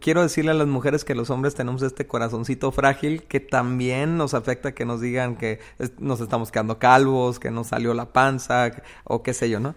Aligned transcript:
Quiero 0.00 0.22
decirle 0.22 0.52
a 0.52 0.54
las 0.54 0.66
mujeres 0.66 1.04
que 1.04 1.14
los 1.14 1.28
hombres 1.30 1.54
tenemos 1.54 1.82
este 1.82 2.06
corazoncito 2.06 2.72
frágil 2.72 3.24
que 3.24 3.38
también 3.38 4.16
nos 4.16 4.32
afecta 4.32 4.72
que 4.72 4.86
nos 4.86 5.00
digan 5.00 5.36
que 5.36 5.60
nos 5.98 6.20
estamos 6.20 6.50
quedando 6.50 6.78
calvos, 6.78 7.38
que 7.38 7.50
nos 7.50 7.68
salió 7.68 7.92
la 7.92 8.12
panza 8.12 8.70
o 9.04 9.22
qué 9.22 9.34
sé 9.34 9.50
yo, 9.50 9.60
¿no? 9.60 9.74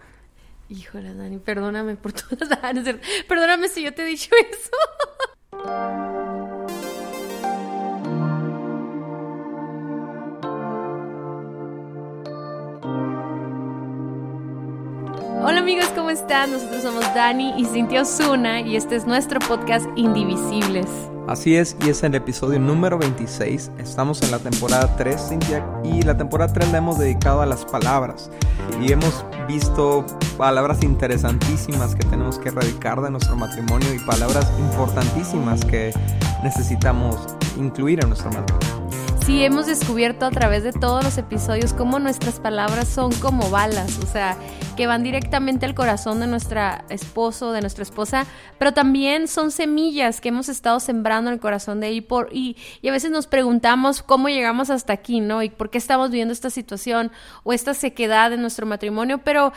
Híjole, 0.70 1.14
Dani, 1.14 1.38
perdóname 1.38 1.96
por 1.96 2.12
todo. 2.14 2.38
Perdóname 3.28 3.68
si 3.68 3.82
yo 3.82 3.92
te 3.92 4.02
he 4.02 4.06
dicho 4.06 4.30
eso. 4.50 6.23
Hola 15.54 15.62
amigos, 15.62 15.86
¿cómo 15.94 16.10
están? 16.10 16.50
Nosotros 16.50 16.82
somos 16.82 17.04
Dani 17.14 17.54
y 17.56 17.64
Cintia 17.64 18.02
Osuna 18.02 18.60
y 18.60 18.74
este 18.74 18.96
es 18.96 19.06
nuestro 19.06 19.38
podcast 19.38 19.86
Indivisibles. 19.94 20.88
Así 21.28 21.54
es, 21.54 21.76
y 21.86 21.90
es 21.90 22.02
el 22.02 22.16
episodio 22.16 22.58
número 22.58 22.98
26. 22.98 23.70
Estamos 23.78 24.20
en 24.22 24.32
la 24.32 24.40
temporada 24.40 24.96
3, 24.96 25.28
Cintia, 25.28 25.64
y 25.84 26.02
la 26.02 26.16
temporada 26.16 26.52
3 26.52 26.72
la 26.72 26.78
hemos 26.78 26.98
dedicado 26.98 27.40
a 27.40 27.46
las 27.46 27.64
palabras. 27.64 28.32
Y 28.82 28.90
hemos 28.90 29.24
visto 29.46 30.04
palabras 30.36 30.82
interesantísimas 30.82 31.94
que 31.94 32.04
tenemos 32.04 32.36
que 32.40 32.48
erradicar 32.48 33.00
de 33.00 33.12
nuestro 33.12 33.36
matrimonio 33.36 33.94
y 33.94 34.00
palabras 34.00 34.50
importantísimas 34.58 35.64
que 35.64 35.92
necesitamos 36.42 37.28
incluir 37.56 38.00
en 38.02 38.08
nuestro 38.08 38.32
matrimonio. 38.32 38.83
Sí, 39.24 39.42
hemos 39.42 39.64
descubierto 39.64 40.26
a 40.26 40.30
través 40.30 40.64
de 40.64 40.72
todos 40.72 41.02
los 41.02 41.16
episodios 41.16 41.72
cómo 41.72 41.98
nuestras 41.98 42.40
palabras 42.40 42.88
son 42.88 43.10
como 43.10 43.48
balas, 43.48 43.98
o 44.00 44.06
sea, 44.06 44.36
que 44.76 44.86
van 44.86 45.02
directamente 45.02 45.64
al 45.64 45.74
corazón 45.74 46.20
de 46.20 46.26
nuestra 46.26 46.84
esposo, 46.90 47.52
de 47.52 47.62
nuestra 47.62 47.84
esposa, 47.84 48.26
pero 48.58 48.72
también 48.72 49.26
son 49.26 49.50
semillas 49.50 50.20
que 50.20 50.28
hemos 50.28 50.50
estado 50.50 50.78
sembrando 50.78 51.30
en 51.30 51.34
el 51.34 51.40
corazón 51.40 51.80
de 51.80 52.02
por, 52.02 52.28
y, 52.32 52.56
a 52.86 52.90
veces 52.90 53.10
nos 53.10 53.26
preguntamos 53.26 54.02
cómo 54.02 54.28
llegamos 54.28 54.68
hasta 54.68 54.92
aquí, 54.92 55.20
¿no? 55.20 55.42
Y 55.42 55.48
por 55.48 55.70
qué 55.70 55.78
estamos 55.78 56.10
viviendo 56.10 56.32
esta 56.32 56.50
situación 56.50 57.10
o 57.44 57.54
esta 57.54 57.72
sequedad 57.72 58.30
en 58.32 58.42
nuestro 58.42 58.66
matrimonio, 58.66 59.18
pero 59.24 59.54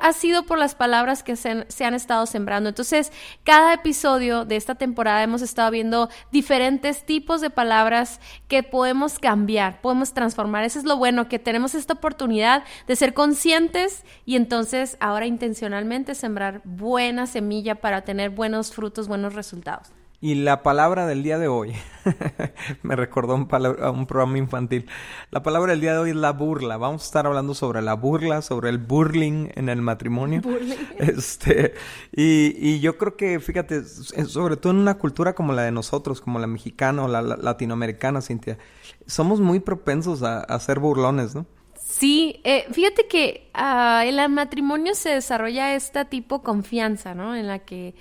ha 0.00 0.12
sido 0.14 0.44
por 0.44 0.58
las 0.58 0.74
palabras 0.74 1.22
que 1.22 1.36
se 1.36 1.84
han 1.84 1.94
estado 1.94 2.24
sembrando. 2.24 2.70
Entonces, 2.70 3.12
cada 3.44 3.74
episodio 3.74 4.46
de 4.46 4.56
esta 4.56 4.76
temporada 4.76 5.22
hemos 5.22 5.42
estado 5.42 5.70
viendo 5.72 6.08
diferentes 6.32 7.04
tipos 7.04 7.42
de 7.42 7.50
palabras 7.50 8.20
que 8.48 8.62
podemos 8.62 9.09
cambiar, 9.18 9.80
podemos 9.80 10.12
transformar. 10.14 10.64
Eso 10.64 10.78
es 10.78 10.84
lo 10.84 10.96
bueno, 10.96 11.28
que 11.28 11.38
tenemos 11.38 11.74
esta 11.74 11.94
oportunidad 11.94 12.64
de 12.86 12.96
ser 12.96 13.14
conscientes 13.14 14.04
y 14.24 14.36
entonces 14.36 14.60
entonces, 14.60 14.98
ahora 15.00 15.26
intencionalmente 15.26 16.14
sembrar 16.14 16.60
buena 16.64 17.26
semilla 17.26 17.76
para 17.76 18.02
tener 18.02 18.28
buenos 18.28 18.72
frutos, 18.72 19.08
buenos 19.08 19.34
resultados. 19.34 19.90
Y 20.22 20.34
la 20.34 20.62
palabra 20.62 21.06
del 21.06 21.22
día 21.22 21.38
de 21.38 21.48
hoy, 21.48 21.72
me 22.82 22.94
recordó 22.94 23.34
un, 23.34 23.48
un, 23.50 24.06
programa 24.06 24.36
infantil. 24.36 24.86
La 25.30 25.42
palabra 25.42 25.72
del 25.72 25.80
día 25.80 25.94
de 25.94 25.98
hoy 25.98 26.10
es 26.10 26.16
la 26.16 26.32
burla. 26.32 26.76
Vamos 26.76 27.02
a 27.02 27.04
estar 27.06 27.26
hablando 27.26 27.54
sobre 27.54 27.80
la 27.80 27.94
burla, 27.94 28.42
sobre 28.42 28.68
el 28.68 28.76
burling 28.76 29.48
en 29.54 29.70
el 29.70 29.80
matrimonio. 29.80 30.42
Este, 30.98 31.72
y, 32.12 32.54
y, 32.58 32.80
yo 32.80 32.98
creo 32.98 33.16
que, 33.16 33.40
fíjate, 33.40 33.82
sobre 33.84 34.58
todo 34.58 34.74
en 34.74 34.78
una 34.80 34.98
cultura 34.98 35.34
como 35.34 35.54
la 35.54 35.62
de 35.62 35.72
nosotros, 35.72 36.20
como 36.20 36.38
la 36.38 36.46
mexicana 36.46 37.04
o 37.04 37.08
la, 37.08 37.22
latinoamericana, 37.22 38.20
Cintia, 38.20 38.58
somos 39.06 39.40
muy 39.40 39.60
propensos 39.60 40.22
a, 40.22 40.40
a 40.40 40.60
ser 40.60 40.78
burlones, 40.78 41.34
¿no? 41.34 41.46
Sí, 41.74 42.40
eh, 42.44 42.66
fíjate 42.70 43.08
que 43.08 43.50
uh, 43.54 44.02
en 44.02 44.18
el 44.18 44.28
matrimonio 44.28 44.94
se 44.94 45.08
desarrolla 45.08 45.74
esta 45.74 46.04
tipo 46.04 46.42
confianza, 46.42 47.14
¿no? 47.14 47.34
En 47.34 47.46
la 47.48 47.60
que 47.60 47.94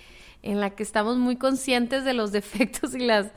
en 0.44 0.60
la 0.60 0.72
que 0.72 0.84
estamos 0.84 1.18
muy 1.18 1.36
conscientes 1.36 2.04
de 2.06 2.14
los 2.14 2.32
defectos 2.34 2.94
y 2.96 3.00
las 3.00 3.28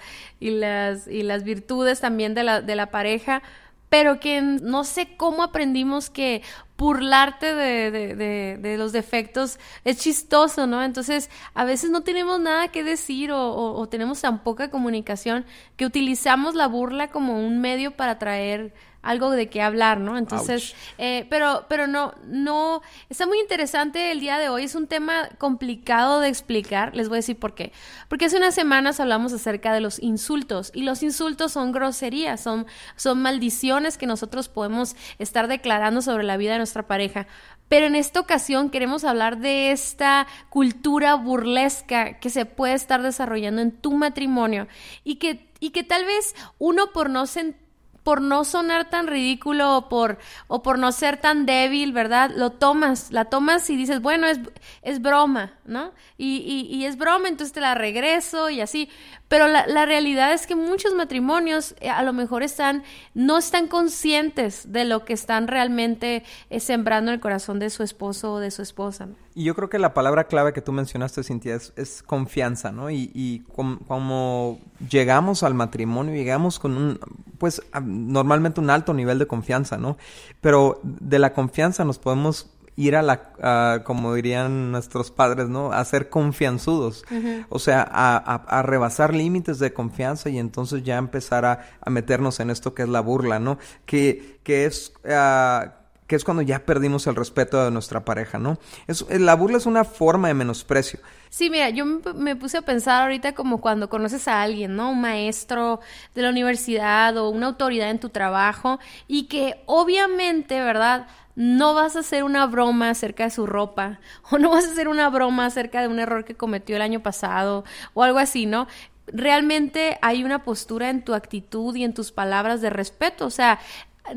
y 0.41 0.51
las 0.51 1.07
y 1.07 1.23
las 1.23 1.45
virtudes 1.45 2.01
también 2.01 2.35
de 2.35 2.45
la 2.45 2.61
de 2.63 2.77
la 2.77 2.91
pareja, 2.91 3.43
pero 3.89 4.21
que 4.21 4.41
no 4.41 4.85
sé 4.85 5.17
cómo 5.17 5.43
aprendimos 5.43 6.11
que 6.11 6.43
burlarte 6.83 7.55
de, 7.55 8.57
de, 8.57 8.77
los 8.77 8.91
defectos 8.91 9.61
es 9.85 9.99
chistoso, 9.99 10.67
¿no? 10.67 10.83
Entonces, 10.83 11.31
a 11.55 11.65
veces 11.65 11.91
no 11.91 12.01
tenemos 12.01 12.41
nada 12.41 12.69
que 12.73 12.83
decir 12.83 13.31
o, 13.31 13.53
o 13.55 13.89
tenemos 13.89 14.21
tan 14.21 14.43
poca 14.43 14.69
comunicación 14.69 15.45
que 15.77 15.87
utilizamos 15.87 16.57
la 16.57 16.67
burla 16.67 17.09
como 17.13 17.39
un 17.39 17.61
medio 17.61 17.93
para 17.93 18.19
traer 18.19 18.75
algo 19.03 19.31
de 19.31 19.49
qué 19.49 19.61
hablar, 19.61 19.99
¿no? 19.99 20.17
Entonces, 20.17 20.75
eh, 20.97 21.27
pero, 21.29 21.67
pero 21.69 21.87
no, 21.87 22.15
no, 22.25 22.83
está 23.11 23.27
muy 23.27 23.41
interesante 23.41 24.13
el 24.13 24.21
día 24.21 24.39
de 24.39 24.49
hoy, 24.49 24.65
es 24.65 24.75
un 24.75 24.87
tema 24.87 25.29
complicado 25.39 26.21
de 26.21 26.29
explicar, 26.29 26.95
les 26.95 27.09
voy 27.09 27.17
a 27.17 27.19
decir 27.19 27.39
por 27.39 27.55
qué. 27.55 27.73
Porque 28.09 28.27
hace 28.27 28.37
unas 28.37 28.55
semanas 28.55 29.01
hablamos 29.01 29.33
acerca 29.33 29.73
de 29.73 29.81
los 29.81 30.01
insultos, 30.01 30.71
y 30.73 30.83
los 30.83 31.03
insultos 31.03 31.53
son 31.53 31.73
groserías, 31.73 32.41
son, 32.41 32.67
son 32.97 33.21
maldiciones 33.21 33.99
que 33.99 34.07
nosotros 34.07 34.49
podemos 34.49 34.95
estar 35.19 35.49
declarando 35.49 36.01
sobre 36.01 36.25
la 36.25 36.37
vida 36.37 36.53
de 36.53 36.59
nuestra 36.59 36.87
pareja. 36.87 37.27
Pero 37.69 37.87
en 37.87 37.97
esta 37.97 38.21
ocasión 38.21 38.69
queremos 38.69 39.03
hablar 39.03 39.39
de 39.39 39.73
esta 39.73 40.27
cultura 40.51 41.15
burlesca 41.15 42.21
que 42.21 42.29
se 42.29 42.45
puede 42.45 42.75
estar 42.75 43.03
desarrollando 43.03 43.63
en 43.63 43.73
tu 43.73 43.93
matrimonio 43.93 44.69
y 45.05 45.15
que, 45.17 45.49
y 45.59 45.71
que 45.71 45.83
tal 45.83 46.05
vez 46.05 46.35
uno 46.59 46.93
por 46.93 47.09
no 47.09 47.27
sentir 47.27 47.62
por 48.03 48.21
no 48.21 48.45
sonar 48.45 48.91
tan 48.91 49.07
ridículo 49.07 49.77
o 49.77 49.89
por, 49.89 50.19
o 50.49 50.63
por 50.63 50.79
no 50.79 50.93
ser 50.93 51.17
tan 51.19 51.47
débil, 51.47 51.93
¿verdad? 51.93 52.31
Lo 52.35 52.51
tomas, 52.51 53.13
la 53.13 53.27
tomas 53.27 53.69
y 53.71 53.77
dices, 53.77 54.01
bueno, 54.01 54.27
es, 54.27 54.41
es 54.83 55.01
broma, 55.01 55.55
¿no? 55.65 55.93
Y, 56.19 56.69
y, 56.71 56.85
es 56.85 56.97
broma, 56.97 57.29
entonces 57.29 57.53
te 57.53 57.61
la 57.61 57.75
regreso 57.75 58.51
y 58.51 58.61
así. 58.61 58.89
Pero 59.29 59.49
la, 59.49 59.67
la 59.67 59.87
realidad 59.87 60.33
es 60.33 60.47
que 60.47 60.57
muchos 60.57 60.95
matrimonios 60.95 61.75
eh, 61.81 61.89
a 61.89 62.03
lo 62.03 62.13
mejor 62.13 62.43
están, 62.43 62.83
no 63.15 63.39
están 63.39 63.69
conscientes 63.69 64.73
de 64.73 64.85
lo 64.85 65.05
que 65.05 65.13
están 65.13 65.47
realmente 65.47 66.25
eh, 66.51 66.61
sembrando 66.61 67.11
en 67.11 67.15
el 67.15 67.21
corazón 67.21 67.59
de 67.59 67.71
su 67.71 67.83
esposo 67.83 68.35
o 68.35 68.41
de 68.41 68.51
su 68.51 68.63
esposa. 68.63 69.09
Y 69.35 69.45
yo 69.45 69.55
creo 69.55 69.69
que 69.71 69.79
la 69.79 69.95
palabra 69.95 70.25
clave 70.25 70.53
que 70.53 70.61
tú 70.61 70.73
mencionaste, 70.73 71.23
Cintia, 71.23 71.55
es, 71.55 72.03
confianza, 72.03 72.73
¿no? 72.73 72.91
Y, 72.91 73.11
y 73.15 73.41
como 73.41 74.61
llegamos 74.91 75.43
al 75.43 75.55
matrimonio, 75.55 76.15
llegamos 76.15 76.59
con 76.59 76.77
un, 76.77 77.01
pues 77.39 77.63
normalmente 77.83 78.61
un 78.61 78.71
alto 78.71 78.93
nivel 78.95 79.19
de 79.19 79.27
confianza, 79.27 79.79
¿no? 79.79 79.97
Pero 80.41 80.81
de 80.83 81.19
la 81.19 81.33
confianza 81.33 81.85
nos 81.85 81.99
podemos 81.99 82.51
ir 82.77 82.97
a 82.97 83.03
la, 83.03 83.83
como 83.85 84.15
dirían 84.15 84.73
nuestros 84.73 85.11
padres, 85.11 85.49
¿no? 85.49 85.73
A 85.73 85.85
ser 85.85 86.09
confianzudos. 86.09 87.05
O 87.49 87.59
sea, 87.59 87.87
a, 87.91 88.17
a, 88.17 88.63
rebasar 88.63 89.15
límites 89.15 89.59
de 89.59 89.73
confianza 89.73 90.31
y 90.31 90.39
entonces 90.39 90.83
ya 90.83 90.97
empezar 90.97 91.45
a, 91.45 91.67
a, 91.81 91.91
meternos 91.91 92.41
en 92.41 92.51
esto 92.51 92.75
que 92.75 92.83
es 92.83 92.89
la 92.89 93.01
burla, 93.01 93.39
¿no? 93.39 93.59
Que, 93.87 94.39
que 94.43 94.65
es... 94.67 94.93
Uh, 95.05 95.82
que 96.13 96.17
es 96.17 96.25
cuando 96.25 96.43
ya 96.43 96.67
perdimos 96.67 97.07
el 97.07 97.17
respeto 97.17 97.65
de 97.65 97.71
nuestra 97.71 98.05
pareja, 98.05 98.39
¿no? 98.39 98.59
Es, 98.87 99.03
la 99.19 99.35
burla 99.35 99.57
es 99.57 99.65
una 99.65 99.83
forma 99.83 100.29
de 100.29 100.35
menosprecio. 100.35 101.01
Sí, 101.31 101.49
mira, 101.49 101.71
yo 101.71 101.87
me 101.87 102.37
puse 102.37 102.59
a 102.59 102.61
pensar 102.61 103.01
ahorita 103.05 103.33
como 103.33 103.63
cuando 103.63 103.89
conoces 103.89 104.29
a 104.29 104.43
alguien, 104.43 104.77
¿no? 104.77 104.91
Un 104.91 105.01
maestro 105.01 105.81
de 106.15 106.21
la 106.21 106.29
universidad 106.29 107.17
o 107.17 107.31
una 107.31 107.47
autoridad 107.47 107.89
en 107.89 107.99
tu 107.99 108.11
trabajo 108.11 108.79
y 109.09 109.23
que 109.23 109.63
obviamente, 109.65 110.63
¿verdad? 110.63 111.07
no 111.35 111.73
vas 111.73 111.97
a 111.97 112.01
hacer 112.01 112.25
una 112.25 112.45
broma 112.45 112.91
acerca 112.91 113.25
de 113.25 113.31
su 113.31 113.47
ropa 113.47 113.99
o 114.31 114.37
no 114.37 114.51
vas 114.51 114.67
a 114.67 114.73
hacer 114.73 114.89
una 114.89 115.09
broma 115.09 115.47
acerca 115.47 115.81
de 115.81 115.89
un 115.89 115.99
error 115.99 116.27
que 116.27 116.35
cometió 116.35 116.77
el 116.77 116.83
año 116.83 117.01
pasado 117.01 117.65
o 117.95 118.03
algo 118.03 118.19
así, 118.19 118.45
¿no? 118.45 118.67
Realmente 119.07 119.99
hay 120.03 120.25
una 120.25 120.45
postura 120.45 120.91
en 120.91 121.03
tu 121.03 121.15
actitud 121.15 121.75
y 121.75 121.85
en 121.85 121.95
tus 121.95 122.13
palabras 122.13 122.61
de 122.61 122.69
respeto, 122.69 123.25
o 123.25 123.31
sea, 123.31 123.59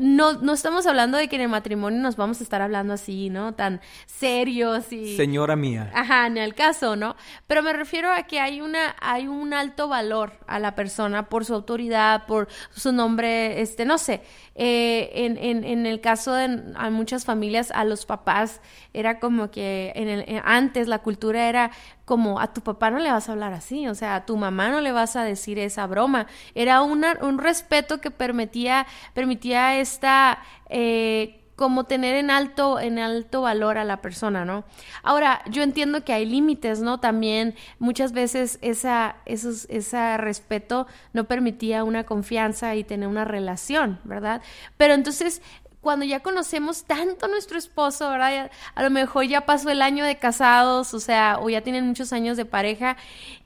no, 0.00 0.34
no 0.34 0.52
estamos 0.52 0.86
hablando 0.86 1.18
de 1.18 1.28
que 1.28 1.36
en 1.36 1.42
el 1.42 1.48
matrimonio 1.48 2.00
nos 2.00 2.16
vamos 2.16 2.40
a 2.40 2.44
estar 2.44 2.62
hablando 2.62 2.94
así, 2.94 3.30
¿no? 3.30 3.54
Tan 3.54 3.80
serios 4.06 4.92
y... 4.92 5.16
Señora 5.16 5.56
mía. 5.56 5.90
Ajá, 5.94 6.26
en 6.26 6.38
el 6.38 6.54
caso, 6.54 6.96
¿no? 6.96 7.16
Pero 7.46 7.62
me 7.62 7.72
refiero 7.72 8.12
a 8.12 8.22
que 8.24 8.40
hay 8.40 8.60
una, 8.60 8.96
hay 9.00 9.26
un 9.26 9.54
alto 9.54 9.88
valor 9.88 10.32
a 10.46 10.58
la 10.58 10.74
persona 10.74 11.28
por 11.28 11.44
su 11.44 11.54
autoridad, 11.54 12.26
por 12.26 12.48
su 12.74 12.92
nombre, 12.92 13.60
este, 13.60 13.84
no 13.84 13.98
sé. 13.98 14.22
Eh, 14.54 15.10
en, 15.14 15.36
en, 15.36 15.64
en, 15.64 15.86
el 15.86 16.00
caso 16.00 16.32
de 16.32 16.48
muchas 16.90 17.24
familias, 17.24 17.70
a 17.72 17.84
los 17.84 18.06
papás 18.06 18.60
era 18.94 19.20
como 19.20 19.50
que 19.50 19.92
en 19.94 20.08
el, 20.08 20.42
antes 20.44 20.88
la 20.88 21.00
cultura 21.00 21.48
era 21.48 21.70
como 22.06 22.40
a 22.40 22.52
tu 22.52 22.62
papá 22.62 22.88
no 22.90 22.98
le 22.98 23.10
vas 23.10 23.28
a 23.28 23.32
hablar 23.32 23.52
así, 23.52 23.88
o 23.88 23.94
sea, 23.94 24.14
a 24.14 24.24
tu 24.24 24.36
mamá 24.36 24.70
no 24.70 24.80
le 24.80 24.92
vas 24.92 25.16
a 25.16 25.24
decir 25.24 25.58
esa 25.58 25.86
broma. 25.86 26.28
Era 26.54 26.80
una, 26.80 27.18
un 27.20 27.38
respeto 27.38 28.00
que 28.00 28.12
permitía, 28.12 28.86
permitía 29.12 29.78
esta... 29.86 30.42
Eh, 30.68 31.42
como 31.56 31.84
tener 31.84 32.16
en 32.16 32.30
alto, 32.30 32.78
en 32.78 32.98
alto 32.98 33.40
valor 33.40 33.78
a 33.78 33.84
la 33.84 34.02
persona, 34.02 34.44
¿no? 34.44 34.64
Ahora, 35.02 35.42
yo 35.50 35.62
entiendo 35.62 36.04
que 36.04 36.12
hay 36.12 36.26
límites, 36.26 36.80
¿no? 36.80 37.00
También 37.00 37.54
muchas 37.78 38.12
veces 38.12 38.58
esa, 38.60 39.16
esos, 39.24 39.66
ese 39.70 40.18
respeto 40.18 40.86
no 41.14 41.24
permitía 41.24 41.82
una 41.82 42.04
confianza 42.04 42.76
y 42.76 42.84
tener 42.84 43.08
una 43.08 43.24
relación, 43.24 44.00
¿verdad? 44.04 44.42
Pero 44.76 44.92
entonces, 44.92 45.40
cuando 45.80 46.04
ya 46.04 46.20
conocemos 46.20 46.84
tanto 46.84 47.24
a 47.24 47.28
nuestro 47.28 47.56
esposo, 47.56 48.10
¿verdad? 48.10 48.50
A 48.74 48.82
lo 48.82 48.90
mejor 48.90 49.24
ya 49.24 49.46
pasó 49.46 49.70
el 49.70 49.80
año 49.80 50.04
de 50.04 50.18
casados, 50.18 50.92
o 50.92 51.00
sea, 51.00 51.38
o 51.40 51.48
ya 51.48 51.62
tienen 51.62 51.86
muchos 51.86 52.12
años 52.12 52.36
de 52.36 52.44
pareja, 52.44 52.98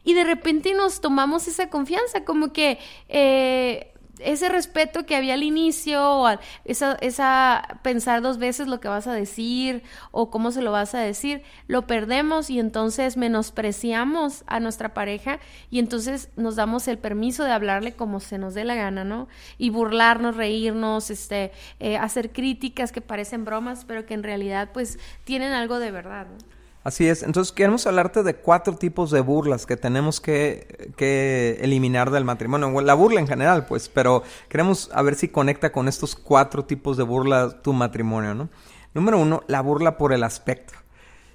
y 0.03 0.15
de 0.15 0.25
repente 0.25 0.75
nos 0.75 1.01
tomamos 1.01 1.47
esa 1.47 1.69
confianza, 1.69 2.25
como 2.25 2.53
que 2.53 2.79
eh, 3.09 3.93
ese 4.23 4.49
respeto 4.49 5.07
que 5.07 5.17
había 5.17 5.35
al 5.35 5.43
inicio, 5.43 6.27
esa, 6.65 6.95
esa 7.01 7.81
pensar 7.83 8.23
dos 8.23 8.39
veces 8.39 8.69
lo 8.69 8.81
que 8.81 8.89
vas 8.89 9.07
a 9.07 9.13
decir 9.13 9.83
o 10.11 10.31
cómo 10.31 10.51
se 10.51 10.63
lo 10.63 10.73
vas 10.73 10.95
a 10.95 11.01
decir, 11.01 11.43
lo 11.67 11.87
perdemos 11.87 12.51
y 12.51 12.59
entonces 12.59 13.17
menospreciamos 13.17 14.45
a 14.47 14.61
nuestra 14.61 14.95
pareja 14.95 15.41
y 15.71 15.79
entonces 15.79 16.31
nos 16.37 16.57
damos 16.57 16.89
el 16.89 16.99
permiso 16.99 17.45
de 17.45 17.53
hablarle 17.53 17.93
como 17.93 18.21
se 18.21 18.39
nos 18.39 18.55
dé 18.55 18.65
la 18.65 18.75
gana, 18.75 19.05
¿no? 19.05 19.29
Y 19.59 19.71
burlarnos, 19.71 20.37
reírnos, 20.37 21.11
este, 21.11 21.53
eh, 21.81 21.97
hacer 21.97 22.33
críticas 22.33 22.93
que 22.93 23.01
parecen 23.01 23.45
bromas, 23.45 23.85
pero 23.85 24.07
que 24.07 24.15
en 24.15 24.23
realidad 24.23 24.71
pues 24.73 24.99
tienen 25.25 25.53
algo 25.53 25.79
de 25.79 25.91
verdad, 25.91 26.27
¿no? 26.27 26.60
Así 26.83 27.07
es. 27.09 27.23
Entonces 27.23 27.53
queremos 27.53 27.87
hablarte 27.87 28.23
de 28.23 28.37
cuatro 28.37 28.77
tipos 28.77 29.11
de 29.11 29.21
burlas 29.21 29.67
que 29.67 29.77
tenemos 29.77 30.21
que, 30.21 30.93
que, 30.97 31.59
eliminar 31.61 32.11
del 32.11 32.25
matrimonio. 32.25 32.81
La 32.81 32.95
burla 32.95 33.21
en 33.21 33.29
general, 33.29 33.67
pues, 33.67 33.89
pero 33.89 34.23
queremos 34.49 34.91
a 34.95 35.03
ver 35.03 35.15
si 35.15 35.29
conecta 35.29 35.73
con 35.73 35.89
estos 35.89 36.17
cuatro 36.17 36.65
tipos 36.65 36.97
de 36.97 37.03
burla 37.03 37.61
tu 37.63 37.75
matrimonio, 37.75 38.35
¿no? 38.35 38.49
Número 38.95 39.19
uno, 39.19 39.43
la 39.47 39.61
burla 39.61 39.99
por 39.99 40.13
el 40.13 40.25
aspecto. 40.25 40.75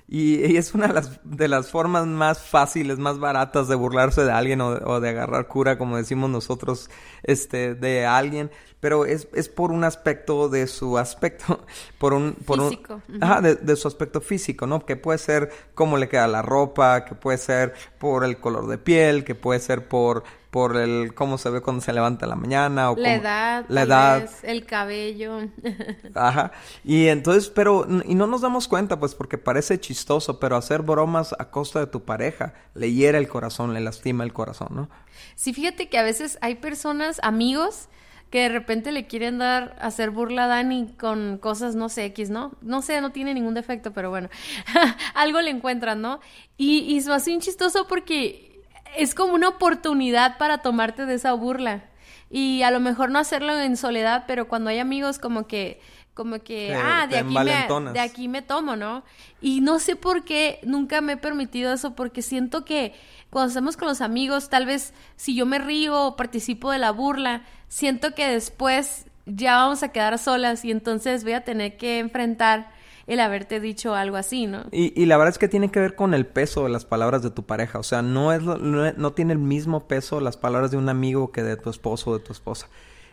Y, 0.08 0.58
es 0.58 0.76
una 0.76 0.88
de 0.88 0.94
las, 0.94 1.20
de 1.24 1.48
las, 1.48 1.72
formas 1.72 2.06
más 2.06 2.40
fáciles, 2.40 3.00
más 3.00 3.18
baratas 3.18 3.68
de 3.68 3.74
burlarse 3.74 4.24
de 4.24 4.32
alguien 4.32 4.62
o, 4.62 5.00
de 5.00 5.10
agarrar 5.10 5.48
cura, 5.48 5.80
como 5.80 5.98
decimos 5.98 6.30
nosotros, 6.30 6.92
este, 7.24 7.74
de 7.74 8.06
alguien. 8.06 8.52
Pero 8.80 9.06
es, 9.06 9.28
es 9.34 9.50
por 9.50 9.72
un 9.72 9.84
aspecto 9.84 10.48
de 10.48 10.68
su 10.68 11.00
aspecto, 11.00 11.66
por 11.98 12.14
un... 12.14 12.34
Por 12.34 12.70
físico. 12.70 13.02
Un, 13.10 13.24
ajá, 13.24 13.42
de, 13.42 13.56
de, 13.56 13.76
su 13.76 13.88
aspecto 13.88 14.22
físico, 14.22 14.68
¿no? 14.68 14.86
Que 14.86 14.96
puede 14.96 15.18
ser 15.18 15.52
cómo 15.74 15.98
le 15.98 16.08
queda 16.08 16.28
la 16.28 16.44
ropa, 16.44 17.04
que 17.06 17.16
puede 17.16 17.40
ser 17.40 17.74
por 17.98 18.24
el 18.24 18.38
color 18.38 18.68
de 18.68 18.78
piel, 18.78 19.24
que 19.24 19.34
puede 19.34 19.60
ser 19.60 19.88
por 19.88 20.24
por 20.56 20.78
el 20.78 21.14
cómo 21.14 21.38
se 21.38 21.50
ve 21.50 21.60
cuando 21.60 21.82
se 21.82 21.92
levanta 21.92 22.24
en 22.24 22.30
la 22.30 22.38
mañana 22.38 22.90
o 22.90 22.96
la 22.96 23.16
edad, 23.16 23.66
la 23.68 23.82
edad, 23.82 24.30
el 24.42 24.66
cabello. 24.66 25.50
Ajá. 26.16 26.54
Y 26.82 27.08
entonces, 27.08 27.50
pero 27.50 27.86
y 28.06 28.16
no 28.16 28.26
nos 28.26 28.40
damos 28.40 28.70
cuenta 28.70 28.98
pues 28.98 29.16
porque 29.16 29.38
parece 29.38 29.82
chistoso, 29.82 30.40
pero 30.40 30.56
hacer 30.56 30.82
bromas 30.82 31.36
a 31.40 31.52
costa 31.52 31.82
de 31.82 31.88
tu 31.88 32.06
pareja 32.06 32.54
le 32.74 32.94
hiera 32.94 33.18
el 33.18 33.28
corazón, 33.28 33.74
le 33.74 33.82
lastima 33.82 34.24
el 34.24 34.32
corazón, 34.32 34.70
¿no? 34.72 34.90
Sí, 35.36 35.54
fíjate 35.54 35.90
que 35.90 35.98
a 35.98 36.04
veces 36.04 36.38
hay 36.40 36.56
personas, 36.56 37.20
amigos 37.22 37.90
que 38.30 38.40
de 38.40 38.50
repente 38.50 38.94
le 38.94 39.08
quieren 39.08 39.38
dar 39.40 39.76
hacer 39.82 40.10
burla 40.10 40.46
a 40.46 40.48
Dani 40.48 40.88
con 40.98 41.38
cosas 41.38 41.76
no 41.76 41.90
sé 41.90 42.06
X, 42.06 42.30
¿no? 42.30 42.54
No 42.62 42.82
sé, 42.82 43.02
no 43.02 43.12
tiene 43.12 43.34
ningún 43.34 43.56
defecto, 43.56 43.92
pero 43.92 44.10
bueno, 44.10 44.30
algo 45.16 45.42
le 45.42 45.52
encuentran, 45.52 46.02
¿no? 46.02 46.22
Y, 46.56 46.80
y 46.80 46.98
es 46.98 47.10
así 47.10 47.38
chistoso 47.40 47.88
porque 47.90 48.45
es 48.98 49.16
como 49.16 49.34
una 49.34 49.50
oportunidad 49.50 50.38
para 50.38 50.60
tomarte 50.60 51.06
de 51.06 51.16
esa 51.16 51.34
burla. 51.34 51.86
Y 52.30 52.64
a 52.64 52.72
lo 52.72 52.80
mejor 52.80 53.12
no 53.12 53.20
hacerlo 53.20 53.58
en 53.60 53.78
soledad, 53.78 54.26
pero 54.28 54.48
cuando 54.48 54.70
hay 54.70 54.80
amigos 54.80 55.20
como 55.20 55.48
que 55.48 55.80
como 56.16 56.40
que, 56.40 56.74
ah, 56.74 57.08
de 57.08 57.18
aquí, 57.18 57.34
me, 57.34 57.92
de 57.92 58.00
aquí 58.00 58.28
me 58.30 58.42
tomo, 58.42 58.78
¿no? 58.78 59.04
Y 59.42 59.60
no 59.60 59.80
sé 59.80 59.98
por 59.98 60.24
qué 60.24 60.60
nunca 60.64 61.02
me 61.02 61.14
he 61.14 61.18
permitido 61.18 61.74
eso, 61.74 61.94
porque 61.94 62.22
siento 62.22 62.64
que 62.64 62.94
cuando 63.30 63.50
estamos 63.50 63.76
con 63.76 63.90
los 63.90 64.00
amigos, 64.00 64.48
tal 64.48 64.66
vez 64.66 64.94
si 65.18 65.36
yo 65.36 65.46
me 65.46 65.60
río 65.60 66.04
o 66.06 66.16
participo 66.16 66.72
de 66.72 66.80
la 66.80 66.92
burla, 66.92 67.44
siento 67.68 68.16
que 68.16 68.28
después 68.28 69.08
ya 69.26 69.58
vamos 69.58 69.84
a 69.84 69.90
quedar 69.90 70.18
solas 70.18 70.64
y 70.64 70.72
entonces 70.72 71.26
voy 71.26 71.34
a 71.34 71.44
tener 71.44 71.76
que 71.76 72.00
enfrentar 72.00 72.72
el 73.08 73.20
haberte 73.20 73.60
dicho 73.60 73.94
algo 73.94 74.18
así, 74.18 74.48
¿no? 74.48 74.64
Y, 74.72 75.00
y 75.00 75.06
la 75.06 75.18
verdad 75.18 75.34
es 75.34 75.38
que 75.38 75.48
tiene 75.48 75.70
que 75.70 75.80
ver 75.80 75.96
con 75.96 76.14
el 76.14 76.26
peso 76.26 76.64
de 76.64 76.70
las 76.70 76.86
palabras 76.86 77.22
de 77.22 77.30
tu 77.30 77.46
pareja. 77.46 77.80
O 77.80 77.84
sea, 77.84 78.02
no, 78.02 78.34
es 78.34 78.42
no, 78.42 79.14
tiene 79.14 79.34
el 79.34 79.40
mismo 79.40 79.88
peso 79.88 80.20
las 80.20 80.38
palabras 80.38 80.72
de 80.72 80.78
un 80.78 80.90
amigo 80.90 81.32
que 81.32 81.44
de 81.44 81.56
tu 81.56 81.70
esposo 81.70 82.12
o 82.12 82.18
de 82.18 82.24
tu 82.24 82.32
esposa. 82.32 82.68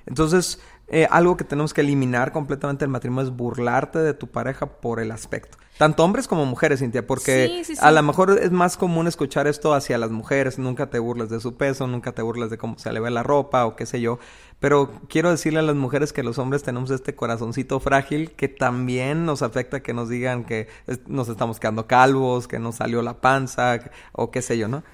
Entonces, 0.06 0.60
eh, 0.88 1.06
algo 1.10 1.36
que 1.36 1.44
tenemos 1.44 1.74
que 1.74 1.82
eliminar 1.82 2.32
completamente 2.32 2.84
del 2.84 2.90
matrimonio 2.90 3.30
es 3.30 3.36
burlarte 3.36 3.98
de 3.98 4.14
tu 4.14 4.28
pareja 4.28 4.66
por 4.66 4.98
el 4.98 5.10
aspecto. 5.10 5.58
Tanto 5.78 6.04
hombres 6.04 6.28
como 6.28 6.44
mujeres, 6.44 6.80
Cintia, 6.80 7.06
porque 7.06 7.64
a 7.80 7.90
lo 7.90 8.02
mejor 8.02 8.38
es 8.40 8.50
más 8.50 8.76
común 8.76 9.08
escuchar 9.08 9.46
esto 9.46 9.74
hacia 9.74 9.96
las 9.98 10.10
mujeres. 10.10 10.58
Nunca 10.58 10.90
te 10.90 10.98
burles 10.98 11.30
de 11.30 11.40
su 11.40 11.56
peso, 11.56 11.86
nunca 11.86 12.12
te 12.12 12.22
burles 12.22 12.50
de 12.50 12.58
cómo 12.58 12.78
se 12.78 12.92
le 12.92 13.00
ve 13.00 13.10
la 13.10 13.22
ropa 13.22 13.64
o 13.64 13.74
qué 13.74 13.86
sé 13.86 14.00
yo. 14.00 14.18
Pero 14.60 15.00
quiero 15.08 15.30
decirle 15.30 15.60
a 15.60 15.62
las 15.62 15.74
mujeres 15.74 16.12
que 16.12 16.22
los 16.22 16.38
hombres 16.38 16.62
tenemos 16.62 16.90
este 16.90 17.14
corazoncito 17.14 17.80
frágil 17.80 18.32
que 18.32 18.48
también 18.48 19.24
nos 19.24 19.42
afecta 19.42 19.82
que 19.82 19.94
nos 19.94 20.08
digan 20.08 20.44
que 20.44 20.68
nos 21.06 21.28
estamos 21.28 21.58
quedando 21.58 21.86
calvos, 21.86 22.46
que 22.46 22.58
nos 22.58 22.76
salió 22.76 23.02
la 23.02 23.20
panza 23.20 23.80
o 24.12 24.30
qué 24.30 24.42
sé 24.42 24.58
yo, 24.58 24.68
¿no? 24.68 24.84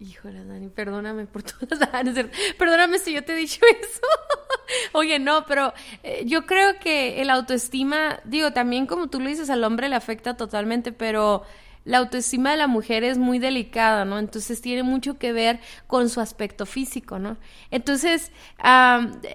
Híjole, 0.00 0.44
Dani, 0.44 0.68
perdóname 0.68 1.26
por 1.26 1.42
todas 1.42 1.80
Perdóname 2.58 2.98
si 2.98 3.14
yo 3.14 3.24
te 3.24 3.32
he 3.32 3.36
dicho 3.36 3.60
eso. 3.66 4.00
Oye, 4.92 5.18
no, 5.18 5.46
pero 5.46 5.72
eh, 6.02 6.22
yo 6.26 6.46
creo 6.46 6.78
que 6.78 7.20
el 7.20 7.30
autoestima, 7.30 8.20
digo, 8.24 8.52
también 8.52 8.86
como 8.86 9.08
tú 9.08 9.20
lo 9.20 9.28
dices, 9.28 9.50
al 9.50 9.64
hombre 9.64 9.88
le 9.88 9.96
afecta 9.96 10.36
totalmente, 10.36 10.92
pero 10.92 11.44
la 11.88 11.98
autoestima 11.98 12.50
de 12.50 12.58
la 12.58 12.66
mujer 12.66 13.02
es 13.02 13.16
muy 13.16 13.38
delicada, 13.38 14.04
¿no? 14.04 14.18
Entonces 14.18 14.60
tiene 14.60 14.82
mucho 14.82 15.18
que 15.18 15.32
ver 15.32 15.58
con 15.86 16.10
su 16.10 16.20
aspecto 16.20 16.66
físico, 16.66 17.18
¿no? 17.18 17.38
Entonces, 17.70 18.30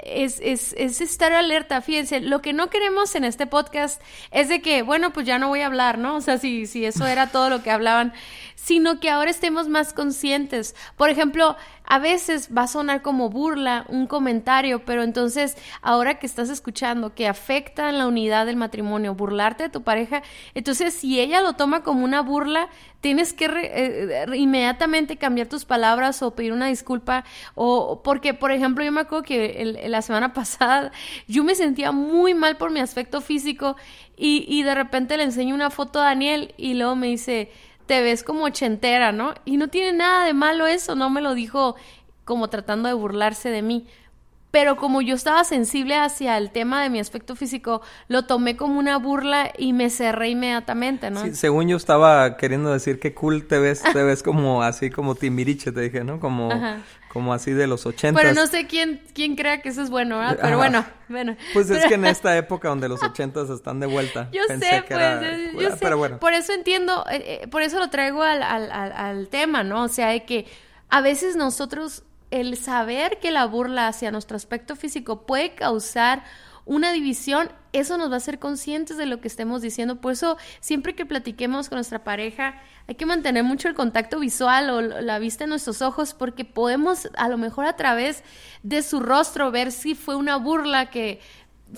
es, 0.05 0.39
es, 0.39 0.73
es, 0.77 1.01
estar 1.01 1.33
alerta, 1.33 1.81
fíjense, 1.81 2.21
lo 2.21 2.43
que 2.43 2.53
no 2.53 2.69
queremos 2.69 3.15
en 3.15 3.23
este 3.23 3.47
podcast 3.47 3.99
es 4.29 4.49
de 4.49 4.61
que, 4.61 4.83
bueno, 4.83 5.13
pues 5.13 5.25
ya 5.25 5.39
no 5.39 5.47
voy 5.47 5.61
a 5.61 5.65
hablar, 5.65 5.97
¿no? 5.97 6.17
O 6.17 6.21
sea, 6.21 6.37
si, 6.37 6.67
si 6.67 6.85
eso 6.85 7.07
era 7.07 7.31
todo 7.31 7.49
lo 7.49 7.63
que 7.63 7.71
hablaban, 7.71 8.13
sino 8.53 8.99
que 8.99 9.09
ahora 9.09 9.31
estemos 9.31 9.67
más 9.67 9.91
conscientes. 9.91 10.75
Por 10.95 11.09
ejemplo, 11.09 11.57
a 11.85 11.99
veces 11.99 12.49
va 12.55 12.63
a 12.63 12.67
sonar 12.67 13.01
como 13.01 13.29
burla 13.29 13.85
un 13.89 14.07
comentario, 14.07 14.83
pero 14.85 15.03
entonces 15.03 15.55
ahora 15.81 16.19
que 16.19 16.25
estás 16.25 16.49
escuchando 16.49 17.13
que 17.13 17.27
afecta 17.27 17.89
en 17.89 17.97
la 17.97 18.07
unidad 18.07 18.45
del 18.45 18.55
matrimonio, 18.55 19.15
burlarte 19.15 19.63
de 19.63 19.69
tu 19.69 19.83
pareja, 19.83 20.23
entonces 20.53 20.93
si 20.93 21.19
ella 21.19 21.41
lo 21.41 21.53
toma 21.53 21.83
como 21.83 22.03
una 22.03 22.21
burla, 22.21 22.69
tienes 23.01 23.33
que 23.33 23.47
eh, 23.51 24.25
inmediatamente 24.35 25.17
cambiar 25.17 25.47
tus 25.47 25.65
palabras 25.65 26.23
o 26.23 26.35
pedir 26.35 26.53
una 26.53 26.67
disculpa 26.67 27.25
o 27.53 28.01
porque 28.01 28.33
por 28.33 28.53
ejemplo 28.53 28.83
yo 28.83 28.93
me 28.93 29.01
acuerdo 29.01 29.23
que 29.23 29.85
la 29.87 30.01
semana 30.01 30.33
pasada 30.33 30.91
yo 31.27 31.43
me 31.43 31.53
sentía 31.53 31.91
muy 31.91 32.33
mal 32.33 32.55
por 32.55 32.71
mi 32.71 32.79
aspecto 32.79 33.19
físico 33.19 33.75
y, 34.15 34.45
y 34.47 34.63
de 34.63 34.73
repente 34.73 35.17
le 35.17 35.23
enseño 35.23 35.53
una 35.53 35.69
foto 35.69 35.99
a 35.99 36.05
Daniel 36.05 36.53
y 36.55 36.75
luego 36.75 36.95
me 36.95 37.07
dice 37.07 37.51
te 37.85 38.01
ves 38.01 38.23
como 38.23 38.45
ochentera, 38.45 39.11
¿no? 39.11 39.33
Y 39.45 39.57
no 39.57 39.67
tiene 39.67 39.93
nada 39.93 40.25
de 40.25 40.33
malo 40.33 40.67
eso, 40.67 40.95
no 40.95 41.09
me 41.09 41.21
lo 41.21 41.33
dijo 41.33 41.75
como 42.25 42.49
tratando 42.49 42.87
de 42.87 42.93
burlarse 42.93 43.49
de 43.49 43.61
mí. 43.61 43.87
Pero 44.51 44.75
como 44.75 45.01
yo 45.01 45.15
estaba 45.15 45.43
sensible 45.45 45.95
hacia 45.95 46.37
el 46.37 46.51
tema 46.51 46.83
de 46.83 46.91
mi 46.91 46.99
aspecto 46.99 47.35
físico, 47.35 47.81
lo 48.07 48.25
tomé 48.25 48.55
como 48.55 48.77
una 48.77 48.97
burla 48.97 49.51
y 49.57 49.73
me 49.73 49.89
cerré 49.89 50.29
inmediatamente, 50.29 51.09
¿no? 51.09 51.23
Sí, 51.23 51.33
según 51.33 51.67
yo 51.67 51.75
estaba 51.75 52.37
queriendo 52.37 52.71
decir 52.71 52.99
que 52.99 53.15
cool 53.15 53.47
te 53.47 53.57
ves, 53.57 53.81
te 53.81 54.03
ves 54.03 54.21
como 54.21 54.61
así 54.61 54.91
como 54.91 55.15
Timbiriche, 55.15 55.71
te 55.71 55.81
dije, 55.81 56.03
¿no? 56.03 56.19
Como, 56.19 56.51
como 57.13 57.31
así 57.31 57.51
de 57.51 57.67
los 57.67 57.85
ochentas. 57.85 58.19
Pero 58.19 58.33
no 58.33 58.47
sé 58.47 58.65
quién, 58.65 59.03
quién 59.13 59.35
crea 59.35 59.61
que 59.61 59.69
eso 59.69 59.83
es 59.83 59.91
bueno, 59.91 60.17
¿verdad? 60.17 60.39
Pero 60.41 60.57
bueno, 60.57 60.83
bueno. 61.09 61.37
Pues 61.53 61.69
es 61.69 61.85
que 61.85 61.93
en 61.93 62.05
esta 62.07 62.35
época 62.35 62.69
donde 62.69 62.89
los 62.89 63.03
ochentas 63.03 63.51
están 63.51 63.79
de 63.79 63.85
vuelta. 63.85 64.29
Yo 64.31 64.41
sé, 64.47 64.83
pues, 64.87 65.53
yo 65.53 65.69
sé. 65.69 65.77
Pero 65.79 65.99
bueno. 65.99 66.17
Por 66.17 66.33
eso 66.33 66.53
entiendo, 66.53 67.05
eh, 67.11 67.41
eh, 67.43 67.47
por 67.47 67.61
eso 67.61 67.77
lo 67.77 67.91
traigo 67.91 68.23
al, 68.23 68.41
al, 68.41 68.71
al 68.71 69.27
tema, 69.27 69.63
¿no? 69.63 69.83
O 69.83 69.89
sea, 69.89 70.07
de 70.07 70.25
que 70.25 70.47
a 70.89 71.01
veces 71.01 71.35
nosotros 71.35 72.01
el 72.31 72.57
saber 72.57 73.19
que 73.19 73.29
la 73.29 73.45
burla 73.45 73.87
hacia 73.87 74.09
nuestro 74.09 74.35
aspecto 74.35 74.75
físico 74.75 75.27
puede 75.27 75.53
causar 75.53 76.23
una 76.65 76.91
división, 76.91 77.49
eso 77.73 77.97
nos 77.97 78.09
va 78.09 78.15
a 78.15 78.17
hacer 78.17 78.39
conscientes 78.39 78.97
de 78.97 79.05
lo 79.05 79.19
que 79.19 79.27
estemos 79.27 79.61
diciendo. 79.61 79.97
Por 79.97 80.13
eso, 80.13 80.37
siempre 80.59 80.95
que 80.95 81.05
platiquemos 81.05 81.69
con 81.69 81.77
nuestra 81.77 82.03
pareja, 82.03 82.55
hay 82.87 82.95
que 82.95 83.05
mantener 83.05 83.43
mucho 83.43 83.67
el 83.67 83.75
contacto 83.75 84.19
visual 84.19 84.69
o 84.69 84.81
la 84.81 85.19
vista 85.19 85.45
en 85.45 85.49
nuestros 85.49 85.81
ojos, 85.81 86.13
porque 86.13 86.45
podemos 86.45 87.09
a 87.17 87.29
lo 87.29 87.37
mejor 87.37 87.65
a 87.65 87.75
través 87.75 88.23
de 88.61 88.81
su 88.81 88.99
rostro 88.99 89.51
ver 89.51 89.71
si 89.71 89.95
fue 89.95 90.15
una 90.15 90.37
burla 90.37 90.89
que 90.89 91.19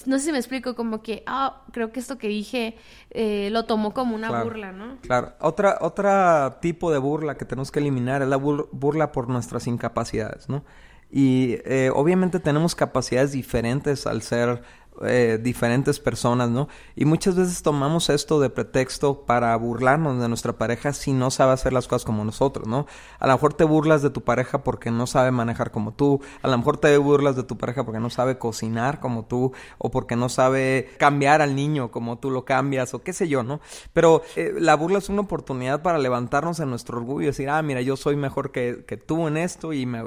no 0.05 0.19
sé 0.19 0.25
si 0.25 0.31
me 0.31 0.37
explico, 0.37 0.75
como 0.75 1.01
que, 1.01 1.23
ah, 1.25 1.61
creo 1.71 1.91
que 1.91 1.99
esto 1.99 2.17
que 2.17 2.27
dije 2.27 2.77
eh, 3.11 3.49
lo 3.51 3.63
tomó 3.63 3.93
como 3.93 4.15
una 4.15 4.43
burla, 4.43 4.71
¿no? 4.73 4.97
Claro. 5.01 5.33
Otra, 5.39 5.77
otra 5.79 6.57
tipo 6.61 6.91
de 6.91 6.97
burla 6.97 7.35
que 7.35 7.45
tenemos 7.45 7.71
que 7.71 7.79
eliminar 7.79 8.21
es 8.21 8.27
la 8.27 8.35
burla 8.35 9.11
por 9.13 9.29
nuestras 9.29 9.67
incapacidades, 9.67 10.49
¿no? 10.49 10.65
Y 11.11 11.57
eh, 11.65 11.91
obviamente 11.93 12.39
tenemos 12.39 12.75
capacidades 12.75 13.31
diferentes 13.31 14.07
al 14.07 14.21
ser 14.21 14.61
eh, 15.03 15.39
diferentes 15.41 15.99
personas, 15.99 16.49
¿no? 16.49 16.67
Y 16.95 17.05
muchas 17.05 17.35
veces 17.35 17.61
tomamos 17.61 18.09
esto 18.09 18.39
de 18.39 18.49
pretexto 18.49 19.25
para 19.25 19.55
burlarnos 19.57 20.21
de 20.21 20.27
nuestra 20.27 20.53
pareja 20.53 20.93
si 20.93 21.11
no 21.11 21.31
sabe 21.31 21.53
hacer 21.53 21.73
las 21.73 21.87
cosas 21.87 22.05
como 22.05 22.23
nosotros, 22.23 22.67
¿no? 22.67 22.85
A 23.19 23.27
lo 23.27 23.33
mejor 23.33 23.53
te 23.53 23.63
burlas 23.63 24.01
de 24.01 24.09
tu 24.09 24.21
pareja 24.21 24.63
porque 24.63 24.91
no 24.91 25.07
sabe 25.07 25.31
manejar 25.31 25.71
como 25.71 25.93
tú, 25.93 26.21
a 26.41 26.47
lo 26.47 26.57
mejor 26.57 26.77
te 26.77 26.97
burlas 26.97 27.35
de 27.35 27.43
tu 27.43 27.57
pareja 27.57 27.83
porque 27.83 27.99
no 27.99 28.09
sabe 28.09 28.37
cocinar 28.37 28.99
como 28.99 29.25
tú, 29.25 29.51
o 29.77 29.91
porque 29.91 30.15
no 30.15 30.29
sabe 30.29 30.89
cambiar 30.97 31.41
al 31.41 31.55
niño 31.55 31.91
como 31.91 32.17
tú 32.17 32.31
lo 32.31 32.45
cambias, 32.45 32.93
o 32.93 33.01
qué 33.01 33.13
sé 33.13 33.27
yo, 33.27 33.43
¿no? 33.43 33.59
Pero 33.93 34.21
eh, 34.35 34.53
la 34.57 34.75
burla 34.75 34.99
es 34.99 35.09
una 35.09 35.21
oportunidad 35.21 35.81
para 35.81 35.97
levantarnos 35.97 36.59
en 36.59 36.69
nuestro 36.69 36.97
orgullo 36.97 37.23
y 37.23 37.25
decir, 37.27 37.49
ah, 37.49 37.61
mira, 37.61 37.81
yo 37.81 37.97
soy 37.97 38.15
mejor 38.15 38.51
que, 38.51 38.85
que 38.87 38.97
tú 38.97 39.27
en 39.27 39.37
esto 39.37 39.73
y, 39.73 39.85
me, 39.85 40.03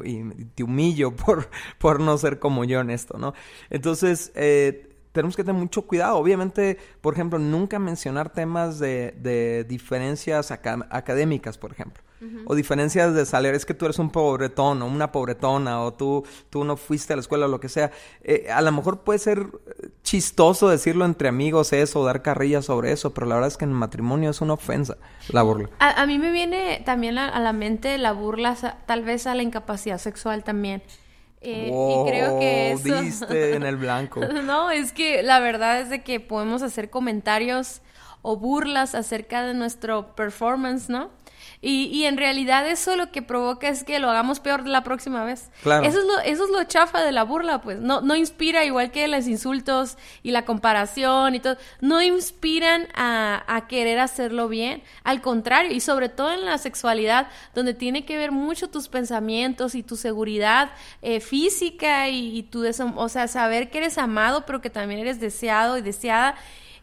te 0.54 0.62
humillo 0.62 1.10
por, 1.16 1.48
por 1.78 2.00
no 2.00 2.16
ser 2.18 2.38
como 2.38 2.64
yo 2.64 2.80
en 2.80 2.90
esto, 2.90 3.18
¿no? 3.18 3.34
Entonces, 3.70 4.32
eh, 4.34 4.77
tenemos 5.18 5.34
que 5.34 5.42
tener 5.42 5.60
mucho 5.60 5.82
cuidado. 5.82 6.16
Obviamente, 6.16 6.78
por 7.00 7.12
ejemplo, 7.12 7.40
nunca 7.40 7.80
mencionar 7.80 8.32
temas 8.32 8.78
de, 8.78 9.16
de 9.20 9.64
diferencias 9.64 10.52
académicas, 10.52 11.58
por 11.58 11.72
ejemplo. 11.72 12.04
O 12.46 12.54
diferencias 12.54 13.14
de 13.14 13.26
salario. 13.26 13.56
Es 13.56 13.66
que 13.66 13.74
tú 13.74 13.84
eres 13.84 13.98
un 13.98 14.10
pobretón 14.10 14.80
o 14.82 14.86
una 14.86 15.10
pobretona 15.10 15.82
o 15.82 15.92
tú, 15.92 16.24
tú 16.50 16.62
no 16.64 16.76
fuiste 16.76 17.12
a 17.12 17.16
la 17.16 17.20
escuela 17.20 17.46
o 17.46 17.48
lo 17.48 17.58
que 17.58 17.68
sea. 17.68 17.90
Eh, 18.22 18.46
a 18.52 18.60
lo 18.60 18.70
mejor 18.70 19.00
puede 19.00 19.18
ser 19.18 19.48
chistoso 20.04 20.68
decirlo 20.68 21.04
entre 21.04 21.28
amigos 21.28 21.72
eso, 21.72 22.04
dar 22.04 22.22
carrillas 22.22 22.64
sobre 22.64 22.92
eso, 22.92 23.12
pero 23.12 23.26
la 23.26 23.34
verdad 23.36 23.48
es 23.48 23.56
que 23.56 23.64
en 23.64 23.70
el 23.70 23.76
matrimonio 23.76 24.30
es 24.30 24.40
una 24.40 24.54
ofensa 24.54 24.98
la 25.30 25.42
burla. 25.42 25.68
A, 25.80 26.06
mí 26.06 26.18
me 26.18 26.30
viene 26.30 26.82
también 26.84 27.18
a, 27.18 27.28
a 27.28 27.40
la 27.40 27.52
mente 27.52 27.98
la 27.98 28.12
burla, 28.12 28.56
tal 28.86 29.02
vez 29.02 29.26
a 29.26 29.34
la 29.34 29.42
incapacidad 29.42 29.98
sexual 29.98 30.44
también. 30.44 30.82
Eh, 31.40 31.70
y 31.70 32.10
creo 32.10 32.38
que 32.38 32.72
eso... 32.72 33.00
diste 33.00 33.54
en 33.54 33.62
el 33.62 33.76
blanco. 33.76 34.20
no, 34.44 34.70
es 34.70 34.92
que 34.92 35.22
la 35.22 35.40
verdad 35.40 35.80
es 35.80 35.90
de 35.90 36.02
que 36.02 36.20
podemos 36.20 36.62
hacer 36.62 36.90
comentarios 36.90 37.80
o 38.22 38.36
burlas 38.36 38.94
acerca 38.94 39.44
de 39.44 39.54
nuestro 39.54 40.14
performance, 40.16 40.88
¿no? 40.88 41.10
Y, 41.60 41.86
y, 41.86 42.04
en 42.04 42.16
realidad 42.16 42.68
eso 42.68 42.96
lo 42.96 43.10
que 43.10 43.22
provoca 43.22 43.68
es 43.68 43.84
que 43.84 43.98
lo 43.98 44.08
hagamos 44.08 44.40
peor 44.40 44.66
la 44.66 44.84
próxima 44.84 45.24
vez. 45.24 45.50
Claro. 45.62 45.84
Eso 45.86 45.98
es 45.98 46.04
lo, 46.04 46.18
eso 46.20 46.44
es 46.44 46.50
lo 46.50 46.64
chafa 46.64 47.02
de 47.02 47.12
la 47.12 47.24
burla, 47.24 47.60
pues. 47.60 47.80
No, 47.80 48.00
no 48.00 48.14
inspira, 48.14 48.64
igual 48.64 48.90
que 48.90 49.08
los 49.08 49.26
insultos 49.26 49.98
y 50.22 50.30
la 50.30 50.44
comparación 50.44 51.34
y 51.34 51.40
todo, 51.40 51.56
no 51.80 52.00
inspiran 52.00 52.86
a, 52.94 53.42
a 53.46 53.66
querer 53.66 53.98
hacerlo 53.98 54.48
bien. 54.48 54.82
Al 55.02 55.20
contrario, 55.20 55.72
y 55.72 55.80
sobre 55.80 56.08
todo 56.08 56.32
en 56.32 56.44
la 56.44 56.58
sexualidad, 56.58 57.28
donde 57.54 57.74
tiene 57.74 58.04
que 58.04 58.16
ver 58.16 58.30
mucho 58.30 58.68
tus 58.68 58.88
pensamientos 58.88 59.74
y 59.74 59.82
tu 59.82 59.96
seguridad 59.96 60.70
eh, 61.02 61.20
física 61.20 62.08
y, 62.08 62.38
y 62.38 62.42
tu, 62.44 62.64
o 62.96 63.08
sea, 63.08 63.28
saber 63.28 63.70
que 63.70 63.78
eres 63.78 63.98
amado, 63.98 64.44
pero 64.46 64.60
que 64.60 64.70
también 64.70 65.00
eres 65.00 65.20
deseado 65.20 65.78
y 65.78 65.82
deseada. 65.82 66.36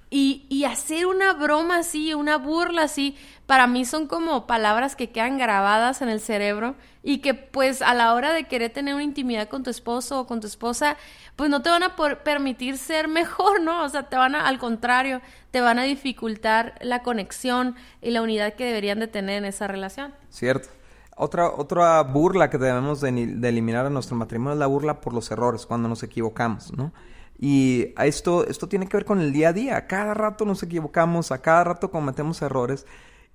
Y, 0.09 0.45
y, 0.49 0.65
hacer 0.65 1.07
una 1.07 1.33
broma 1.33 1.79
así, 1.79 2.13
una 2.13 2.37
burla 2.37 2.83
así, 2.83 3.17
para 3.47 3.65
mí 3.65 3.85
son 3.85 4.07
como 4.07 4.45
palabras 4.45 4.95
que 4.95 5.09
quedan 5.09 5.37
grabadas 5.37 6.01
en 6.01 6.09
el 6.09 6.19
cerebro 6.19 6.75
y 7.03 7.19
que 7.19 7.33
pues 7.33 7.81
a 7.81 7.93
la 7.93 8.13
hora 8.13 8.31
de 8.31 8.45
querer 8.45 8.71
tener 8.71 8.93
una 8.93 9.03
intimidad 9.03 9.49
con 9.49 9.63
tu 9.63 9.69
esposo 9.69 10.21
o 10.21 10.27
con 10.27 10.41
tu 10.41 10.47
esposa, 10.47 10.97
pues 11.35 11.49
no 11.49 11.61
te 11.61 11.69
van 11.69 11.83
a 11.83 11.95
permitir 12.23 12.77
ser 12.77 13.07
mejor, 13.07 13.61
¿no? 13.61 13.83
O 13.83 13.89
sea, 13.89 14.09
te 14.09 14.15
van 14.15 14.35
a, 14.35 14.47
al 14.47 14.57
contrario, 14.57 15.21
te 15.51 15.61
van 15.61 15.79
a 15.79 15.83
dificultar 15.83 16.75
la 16.81 17.03
conexión 17.03 17.75
y 18.01 18.11
la 18.11 18.21
unidad 18.21 18.53
que 18.53 18.65
deberían 18.65 18.99
de 18.99 19.07
tener 19.07 19.37
en 19.37 19.45
esa 19.45 19.67
relación. 19.67 20.13
Cierto. 20.29 20.69
Otra, 21.17 21.49
otra 21.49 22.01
burla 22.01 22.49
que 22.49 22.57
debemos 22.57 23.01
de, 23.01 23.11
de 23.11 23.49
eliminar 23.49 23.85
en 23.85 23.93
nuestro 23.93 24.17
matrimonio 24.17 24.53
es 24.53 24.59
la 24.59 24.67
burla 24.67 24.99
por 24.99 25.13
los 25.13 25.31
errores, 25.31 25.65
cuando 25.65 25.87
nos 25.87 26.03
equivocamos, 26.03 26.73
¿no? 26.73 26.91
Y 27.39 27.93
esto, 27.97 28.47
esto 28.47 28.67
tiene 28.67 28.87
que 28.87 28.97
ver 28.97 29.05
con 29.05 29.19
el 29.19 29.33
día 29.33 29.49
a 29.49 29.53
día. 29.53 29.77
A 29.77 29.87
cada 29.87 30.13
rato 30.13 30.45
nos 30.45 30.63
equivocamos, 30.63 31.31
a 31.31 31.41
cada 31.41 31.63
rato 31.63 31.91
cometemos 31.91 32.41
errores. 32.41 32.85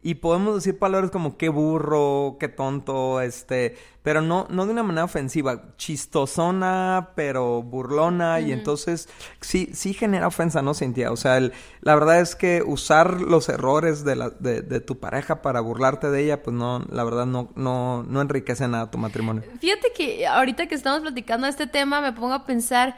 Y 0.02 0.14
podemos 0.14 0.54
decir 0.54 0.78
palabras 0.78 1.10
como 1.10 1.36
qué 1.36 1.50
burro, 1.50 2.38
qué 2.40 2.48
tonto, 2.48 3.20
este, 3.20 3.76
pero 4.02 4.22
no, 4.22 4.46
no 4.48 4.64
de 4.64 4.72
una 4.72 4.82
manera 4.82 5.04
ofensiva, 5.04 5.76
chistosona, 5.76 7.10
pero 7.14 7.62
burlona, 7.62 8.40
y 8.40 8.50
entonces 8.52 9.10
sí, 9.42 9.68
sí 9.74 9.92
genera 9.92 10.26
ofensa, 10.26 10.62
¿no, 10.62 10.72
Cintia? 10.72 11.12
O 11.12 11.18
sea, 11.18 11.38
la 11.82 11.94
verdad 11.94 12.20
es 12.20 12.34
que 12.34 12.62
usar 12.64 13.20
los 13.20 13.50
errores 13.50 14.02
de, 14.02 14.16
la, 14.16 14.30
de, 14.30 14.62
de, 14.62 14.80
tu 14.80 14.98
pareja 14.98 15.42
para 15.42 15.60
burlarte 15.60 16.10
de 16.10 16.24
ella, 16.24 16.42
pues 16.42 16.56
no, 16.56 16.82
la 16.90 17.04
verdad 17.04 17.26
no, 17.26 17.50
no, 17.54 18.02
no 18.02 18.22
enriquece 18.22 18.66
nada 18.68 18.90
tu 18.90 18.96
matrimonio. 18.96 19.42
Fíjate 19.60 19.92
que 19.94 20.26
ahorita 20.26 20.66
que 20.66 20.76
estamos 20.76 21.02
platicando 21.02 21.46
este 21.46 21.66
tema, 21.66 22.00
me 22.00 22.14
pongo 22.14 22.32
a 22.32 22.46
pensar 22.46 22.96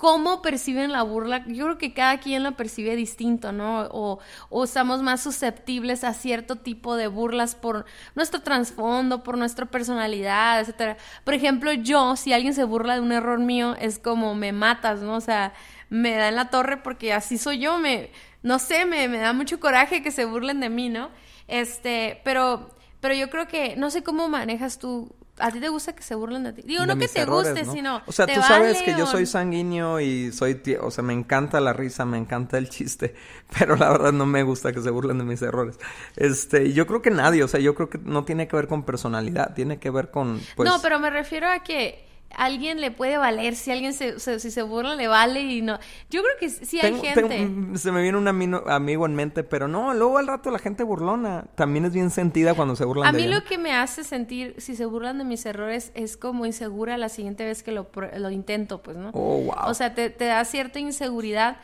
cómo 0.00 0.40
perciben 0.40 0.92
la 0.92 1.02
burla, 1.02 1.44
yo 1.46 1.66
creo 1.66 1.76
que 1.76 1.92
cada 1.92 2.20
quien 2.20 2.42
la 2.42 2.52
percibe 2.52 2.96
distinto, 2.96 3.52
¿no? 3.52 3.82
O, 3.90 4.18
o, 4.48 4.64
estamos 4.64 5.02
más 5.02 5.22
susceptibles 5.22 6.04
a 6.04 6.14
cierto 6.14 6.56
tipo 6.56 6.96
de 6.96 7.06
burlas 7.06 7.54
por 7.54 7.84
nuestro 8.14 8.40
trasfondo, 8.40 9.22
por 9.22 9.36
nuestra 9.36 9.66
personalidad, 9.66 10.58
etcétera. 10.58 10.96
Por 11.22 11.34
ejemplo, 11.34 11.70
yo, 11.74 12.16
si 12.16 12.32
alguien 12.32 12.54
se 12.54 12.64
burla 12.64 12.94
de 12.94 13.00
un 13.00 13.12
error 13.12 13.40
mío, 13.40 13.76
es 13.78 13.98
como 13.98 14.34
me 14.34 14.52
matas, 14.52 15.00
¿no? 15.02 15.16
O 15.16 15.20
sea, 15.20 15.52
me 15.90 16.14
da 16.14 16.28
en 16.30 16.36
la 16.36 16.48
torre 16.48 16.78
porque 16.78 17.12
así 17.12 17.36
soy 17.36 17.58
yo, 17.58 17.76
me, 17.76 18.10
no 18.42 18.58
sé, 18.58 18.86
me, 18.86 19.06
me 19.06 19.18
da 19.18 19.34
mucho 19.34 19.60
coraje 19.60 20.02
que 20.02 20.12
se 20.12 20.24
burlen 20.24 20.60
de 20.60 20.70
mí, 20.70 20.88
¿no? 20.88 21.10
Este, 21.46 22.22
pero, 22.24 22.70
pero 23.00 23.12
yo 23.12 23.28
creo 23.28 23.46
que, 23.48 23.76
no 23.76 23.90
sé 23.90 24.02
cómo 24.02 24.30
manejas 24.30 24.78
tú 24.78 25.14
¿A 25.40 25.50
ti 25.50 25.60
te 25.60 25.68
gusta 25.68 25.94
que 25.94 26.02
se 26.02 26.14
burlen 26.14 26.44
de 26.44 26.52
ti? 26.52 26.62
Digo, 26.62 26.86
no 26.86 26.96
que 26.96 27.08
te 27.08 27.24
guste, 27.24 27.64
sino. 27.64 28.02
O 28.06 28.12
sea, 28.12 28.26
tú 28.26 28.40
sabes 28.42 28.82
que 28.82 28.94
yo 28.96 29.06
soy 29.06 29.26
sanguíneo 29.26 30.00
y 30.00 30.32
soy. 30.32 30.60
O 30.80 30.90
sea, 30.90 31.02
me 31.02 31.12
encanta 31.12 31.60
la 31.60 31.72
risa, 31.72 32.04
me 32.04 32.18
encanta 32.18 32.58
el 32.58 32.68
chiste. 32.68 33.14
Pero 33.58 33.76
la 33.76 33.90
verdad 33.90 34.12
no 34.12 34.26
me 34.26 34.42
gusta 34.42 34.72
que 34.72 34.80
se 34.80 34.90
burlen 34.90 35.18
de 35.18 35.24
mis 35.24 35.42
errores. 35.42 35.78
Este, 36.16 36.72
yo 36.72 36.86
creo 36.86 37.02
que 37.02 37.10
nadie, 37.10 37.42
o 37.42 37.48
sea, 37.48 37.60
yo 37.60 37.74
creo 37.74 37.90
que 37.90 37.98
no 37.98 38.24
tiene 38.24 38.48
que 38.48 38.56
ver 38.56 38.68
con 38.68 38.84
personalidad, 38.84 39.54
tiene 39.54 39.78
que 39.78 39.90
ver 39.90 40.10
con. 40.10 40.40
Pues... 40.56 40.68
No, 40.68 40.80
pero 40.80 40.98
me 40.98 41.10
refiero 41.10 41.48
a 41.48 41.60
que 41.60 42.09
alguien 42.36 42.80
le 42.80 42.90
puede 42.90 43.18
valer, 43.18 43.56
si 43.56 43.70
alguien 43.70 43.92
se, 43.92 44.18
si 44.18 44.50
se 44.50 44.62
burla 44.62 44.94
le 44.94 45.08
vale 45.08 45.40
y 45.40 45.62
no. 45.62 45.78
Yo 46.10 46.22
creo 46.22 46.34
que 46.38 46.50
sí 46.50 46.80
hay 46.80 47.00
gente. 47.00 47.48
se 47.76 47.92
me 47.92 48.02
viene 48.02 48.18
un 48.18 48.28
amigo 48.28 49.06
en 49.06 49.14
mente, 49.14 49.44
pero 49.44 49.68
no, 49.68 49.94
luego 49.94 50.18
al 50.18 50.26
rato 50.26 50.50
la 50.50 50.58
gente 50.58 50.82
burlona 50.82 51.46
también 51.54 51.84
es 51.84 51.92
bien 51.92 52.10
sentida 52.10 52.54
cuando 52.54 52.76
se 52.76 52.84
burlan 52.84 53.08
a 53.08 53.12
mí 53.12 53.26
lo 53.26 53.44
que 53.44 53.58
me 53.58 53.72
hace 53.72 54.04
sentir, 54.04 54.54
si 54.58 54.76
se 54.76 54.84
burlan 54.84 55.18
de 55.18 55.24
mis 55.24 55.44
errores, 55.46 55.92
es 55.94 56.16
como 56.16 56.46
insegura 56.46 56.96
la 56.98 57.08
siguiente 57.08 57.44
vez 57.44 57.62
que 57.62 57.72
lo, 57.72 57.90
lo 58.16 58.30
intento, 58.30 58.82
pues, 58.82 58.96
¿no? 58.96 59.10
Oh, 59.12 59.42
wow. 59.42 59.54
O 59.66 59.74
sea, 59.74 59.94
te, 59.94 60.10
te 60.10 60.26
da 60.26 60.44
cierta 60.44 60.78
inseguridad. 60.78 61.58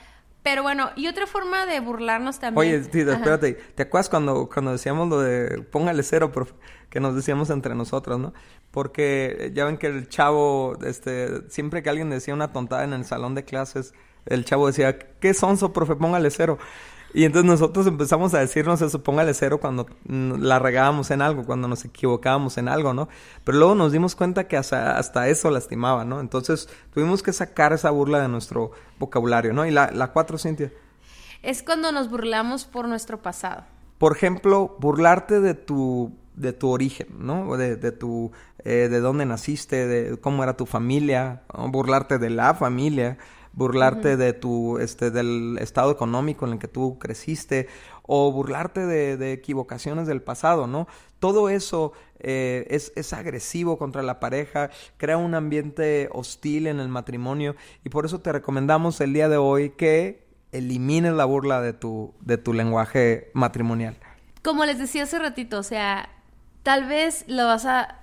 Pero 0.47 0.62
bueno, 0.62 0.91
y 0.95 1.09
otra 1.09 1.26
forma 1.26 1.67
de 1.67 1.81
burlarnos 1.81 2.38
también. 2.38 2.61
Oye, 2.61 2.76
espérate, 2.76 3.55
¿te 3.75 3.83
acuerdas 3.83 4.09
cuando, 4.09 4.49
cuando 4.49 4.71
decíamos 4.71 5.09
lo 5.09 5.21
de 5.21 5.62
póngale 5.62 6.05
cero, 6.05 6.31
que 6.88 7.00
nos 7.00 7.17
decíamos 7.17 7.50
entre 7.50 7.75
nosotros, 7.75 8.21
¿no? 8.21 8.33
porque 8.71 9.53
ya 9.55 9.65
ven 9.65 9.76
que 9.76 9.87
el 9.87 10.09
chavo, 10.09 10.76
este, 10.85 11.50
siempre 11.50 11.83
que 11.83 11.88
alguien 11.88 12.11
decía 12.11 12.35
una 12.35 12.53
tontada 12.53 12.85
en 12.85 12.93
el 12.93 13.05
salón 13.07 13.35
de 13.35 13.43
clases, 13.43 13.93
el 14.26 14.45
chavo 14.45 14.67
decía, 14.67 14.99
¿qué 14.99 15.35
sonso, 15.35 15.73
profe? 15.73 15.97
Póngale 15.97 16.31
cero. 16.31 16.59
Y 17.17 17.25
entonces 17.25 17.51
nosotros 17.51 17.87
empezamos 17.87 18.35
a 18.35 18.41
decirnos 18.41 18.83
eso, 18.83 19.03
póngale 19.03 19.33
cero 19.33 19.59
cuando 19.59 19.87
la 20.07 20.59
regábamos 20.59 21.11
en 21.11 21.23
algo, 21.23 21.47
cuando 21.47 21.67
nos 21.67 21.83
equivocábamos 21.87 22.59
en 22.59 22.69
algo, 22.69 22.93
¿no? 22.93 23.09
Pero 23.43 23.57
luego 23.57 23.75
nos 23.75 23.91
dimos 23.91 24.15
cuenta 24.15 24.49
que 24.49 24.59
hasta, 24.59 24.99
hasta 24.99 25.27
eso 25.29 25.51
lastimaba, 25.51 26.05
¿no? 26.05 26.21
Entonces 26.21 26.69
tuvimos 26.93 27.23
que 27.23 27.33
sacar 27.33 27.73
esa 27.73 27.89
burla 27.89 28.21
de 28.21 28.29
nuestro 28.29 28.73
vocabulario, 28.99 29.55
¿no? 29.55 29.65
Y 29.65 29.71
la, 29.71 29.91
la 29.93 30.13
cuatro, 30.13 30.37
Cintia. 30.37 30.71
Es 31.43 31.63
cuando 31.63 31.91
nos 31.91 32.11
burlamos 32.11 32.67
por 32.67 32.87
nuestro 32.87 33.23
pasado. 33.23 33.65
Por 33.97 34.15
ejemplo, 34.15 34.77
burlarte 34.79 35.41
de 35.41 35.55
tu 35.55 36.13
de 36.35 36.53
tu 36.53 36.69
origen, 36.69 37.09
¿no? 37.19 37.57
De, 37.57 37.77
de 37.77 37.93
tu, 37.93 38.31
eh, 38.63 38.89
de 38.91 39.01
dónde 39.01 39.25
naciste, 39.25 39.87
de 39.87 40.19
cómo 40.19 40.43
era 40.43 40.55
tu 40.55 40.67
familia, 40.67 41.45
burlarte 41.71 42.19
de 42.19 42.29
la 42.29 42.55
familia, 42.55 43.17
burlarte 43.57 44.17
de 44.17 44.33
tu, 44.35 44.79
este, 44.79 45.11
del 45.11 45.59
estado 45.61 45.91
económico 45.91 46.47
en 46.47 46.53
el 46.53 46.59
que 46.61 46.69
tú 46.69 46.99
creciste, 46.99 47.67
o 48.03 48.31
burlarte 48.31 48.87
de, 48.87 49.17
de 49.17 49.33
equivocaciones 49.33 50.07
del 50.07 50.23
pasado, 50.23 50.69
¿no? 50.69 50.87
Todo 51.19 51.49
eso 51.49 51.93
eh, 52.21 52.67
es, 52.71 52.93
es, 52.95 53.13
agresivo 53.13 53.79
contra 53.79 54.03
la 54.03 54.21
pareja, 54.21 54.71
crea 54.99 55.17
un 55.17 55.35
ambiente 55.35 56.09
hostil 56.13 56.69
en 56.69 56.79
el 56.79 56.89
matrimonio, 56.89 57.57
y 57.83 57.89
por 57.89 58.05
eso 58.05 58.21
te 58.21 58.31
recomendamos 58.31 59.01
el 59.01 59.13
día 59.13 59.29
de 59.29 59.39
hoy 59.39 59.71
que 59.71 60.27
elimines 60.53 61.15
la 61.15 61.25
burla 61.25 61.61
de 61.61 61.73
tu, 61.73 62.15
de 62.21 62.39
tu 62.39 62.53
lenguaje 62.53 63.31
matrimonial. 63.33 63.97
Como 64.45 64.65
les 64.65 64.79
decía 64.79 65.03
hace 65.05 65.19
ratito, 65.19 65.59
o 65.59 65.63
sea, 65.63 66.09
tal 66.67 66.85
vez 66.85 67.25
lo 67.29 67.47
vas 67.47 67.65
a, 67.65 68.01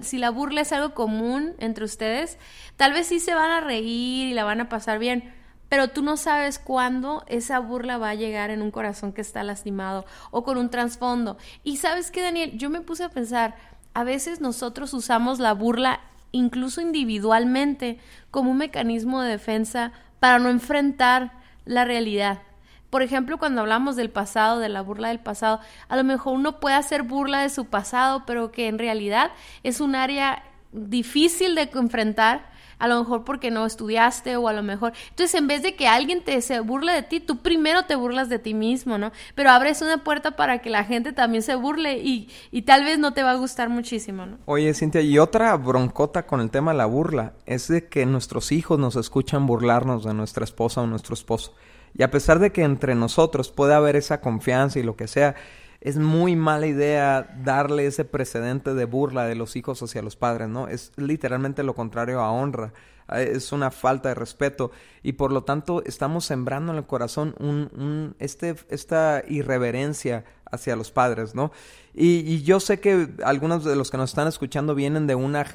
si 0.00 0.16
la 0.16 0.30
burla 0.30 0.62
es 0.62 0.72
algo 0.72 0.94
común 0.94 1.52
entre 1.58 1.84
ustedes, 1.84 2.38
tal 2.76 2.94
vez 2.94 3.08
sí 3.08 3.20
se 3.20 3.34
van 3.34 3.50
a 3.50 3.60
reír 3.60 4.28
y 4.28 4.32
la 4.32 4.42
van 4.42 4.58
a 4.62 4.70
pasar 4.70 4.98
bien, 4.98 5.34
pero 5.68 5.88
tú 5.88 6.00
no 6.00 6.16
sabes 6.16 6.58
cuándo 6.58 7.26
esa 7.28 7.58
burla 7.58 7.98
va 7.98 8.08
a 8.08 8.14
llegar 8.14 8.48
en 8.48 8.62
un 8.62 8.70
corazón 8.70 9.12
que 9.12 9.20
está 9.20 9.42
lastimado 9.42 10.06
o 10.30 10.44
con 10.44 10.56
un 10.56 10.70
trasfondo. 10.70 11.36
Y 11.62 11.76
sabes 11.76 12.10
que, 12.10 12.22
Daniel, 12.22 12.56
yo 12.56 12.70
me 12.70 12.80
puse 12.80 13.04
a 13.04 13.10
pensar, 13.10 13.54
a 13.92 14.02
veces 14.02 14.40
nosotros 14.40 14.94
usamos 14.94 15.38
la 15.38 15.52
burla 15.52 16.00
incluso 16.32 16.80
individualmente, 16.80 17.98
como 18.30 18.50
un 18.50 18.56
mecanismo 18.56 19.20
de 19.20 19.28
defensa 19.28 19.92
para 20.20 20.38
no 20.38 20.48
enfrentar 20.48 21.32
la 21.66 21.84
realidad. 21.84 22.40
Por 22.90 23.02
ejemplo, 23.02 23.38
cuando 23.38 23.60
hablamos 23.60 23.96
del 23.96 24.10
pasado, 24.10 24.58
de 24.58 24.68
la 24.68 24.80
burla 24.80 25.08
del 25.08 25.20
pasado, 25.20 25.60
a 25.88 25.96
lo 25.96 26.04
mejor 26.04 26.34
uno 26.34 26.60
puede 26.60 26.76
hacer 26.76 27.02
burla 27.02 27.42
de 27.42 27.50
su 27.50 27.66
pasado, 27.66 28.24
pero 28.26 28.52
que 28.52 28.68
en 28.68 28.78
realidad 28.78 29.32
es 29.62 29.80
un 29.80 29.94
área 29.94 30.42
difícil 30.72 31.54
de 31.54 31.70
enfrentar, 31.74 32.50
a 32.78 32.88
lo 32.88 32.98
mejor 32.98 33.24
porque 33.24 33.50
no 33.50 33.64
estudiaste 33.64 34.36
o 34.36 34.48
a 34.48 34.52
lo 34.52 34.62
mejor. 34.62 34.92
Entonces, 35.08 35.34
en 35.34 35.46
vez 35.46 35.62
de 35.62 35.74
que 35.74 35.88
alguien 35.88 36.22
te 36.22 36.40
se 36.42 36.60
burle 36.60 36.92
de 36.92 37.02
ti, 37.02 37.20
tú 37.20 37.38
primero 37.38 37.84
te 37.84 37.96
burlas 37.96 38.28
de 38.28 38.38
ti 38.38 38.52
mismo, 38.52 38.98
¿no? 38.98 39.12
Pero 39.34 39.50
abres 39.50 39.80
una 39.80 40.04
puerta 40.04 40.36
para 40.36 40.58
que 40.58 40.68
la 40.68 40.84
gente 40.84 41.12
también 41.12 41.42
se 41.42 41.54
burle 41.54 41.98
y, 41.98 42.28
y 42.50 42.62
tal 42.62 42.84
vez 42.84 42.98
no 42.98 43.14
te 43.14 43.22
va 43.22 43.30
a 43.30 43.36
gustar 43.36 43.70
muchísimo, 43.70 44.26
¿no? 44.26 44.38
Oye, 44.44 44.74
Cintia, 44.74 45.00
y 45.00 45.18
otra 45.18 45.56
broncota 45.56 46.26
con 46.26 46.40
el 46.40 46.50
tema 46.50 46.72
de 46.72 46.78
la 46.78 46.86
burla 46.86 47.32
es 47.46 47.68
de 47.68 47.88
que 47.88 48.04
nuestros 48.04 48.52
hijos 48.52 48.78
nos 48.78 48.96
escuchan 48.96 49.46
burlarnos 49.46 50.04
de 50.04 50.12
nuestra 50.12 50.44
esposa 50.44 50.82
o 50.82 50.86
nuestro 50.86 51.14
esposo. 51.14 51.54
Y 51.96 52.02
a 52.02 52.10
pesar 52.10 52.38
de 52.38 52.52
que 52.52 52.62
entre 52.62 52.94
nosotros 52.94 53.50
puede 53.50 53.74
haber 53.74 53.96
esa 53.96 54.20
confianza 54.20 54.78
y 54.78 54.82
lo 54.82 54.96
que 54.96 55.08
sea, 55.08 55.34
es 55.80 55.98
muy 55.98 56.36
mala 56.36 56.66
idea 56.66 57.36
darle 57.44 57.86
ese 57.86 58.04
precedente 58.04 58.74
de 58.74 58.84
burla 58.84 59.26
de 59.26 59.34
los 59.34 59.56
hijos 59.56 59.82
hacia 59.82 60.02
los 60.02 60.16
padres, 60.16 60.48
¿no? 60.48 60.68
Es 60.68 60.92
literalmente 60.96 61.62
lo 61.62 61.74
contrario 61.74 62.20
a 62.20 62.32
honra. 62.32 62.72
Es 63.08 63.52
una 63.52 63.70
falta 63.70 64.08
de 64.08 64.16
respeto 64.16 64.72
y 65.04 65.12
por 65.12 65.30
lo 65.30 65.44
tanto 65.44 65.84
estamos 65.84 66.24
sembrando 66.24 66.72
en 66.72 66.78
el 66.78 66.86
corazón 66.86 67.36
un, 67.38 68.16
este, 68.18 68.56
esta 68.68 69.22
irreverencia 69.28 70.24
hacia 70.50 70.74
los 70.74 70.90
padres, 70.90 71.34
¿no? 71.34 71.52
Y, 71.94 72.42
yo 72.42 72.58
sé 72.58 72.80
que 72.80 73.08
algunos 73.24 73.64
de 73.64 73.76
los 73.76 73.90
que 73.90 73.96
nos 73.96 74.10
están 74.10 74.26
escuchando 74.26 74.74
vienen 74.74 75.06
de 75.06 75.14
una, 75.14 75.46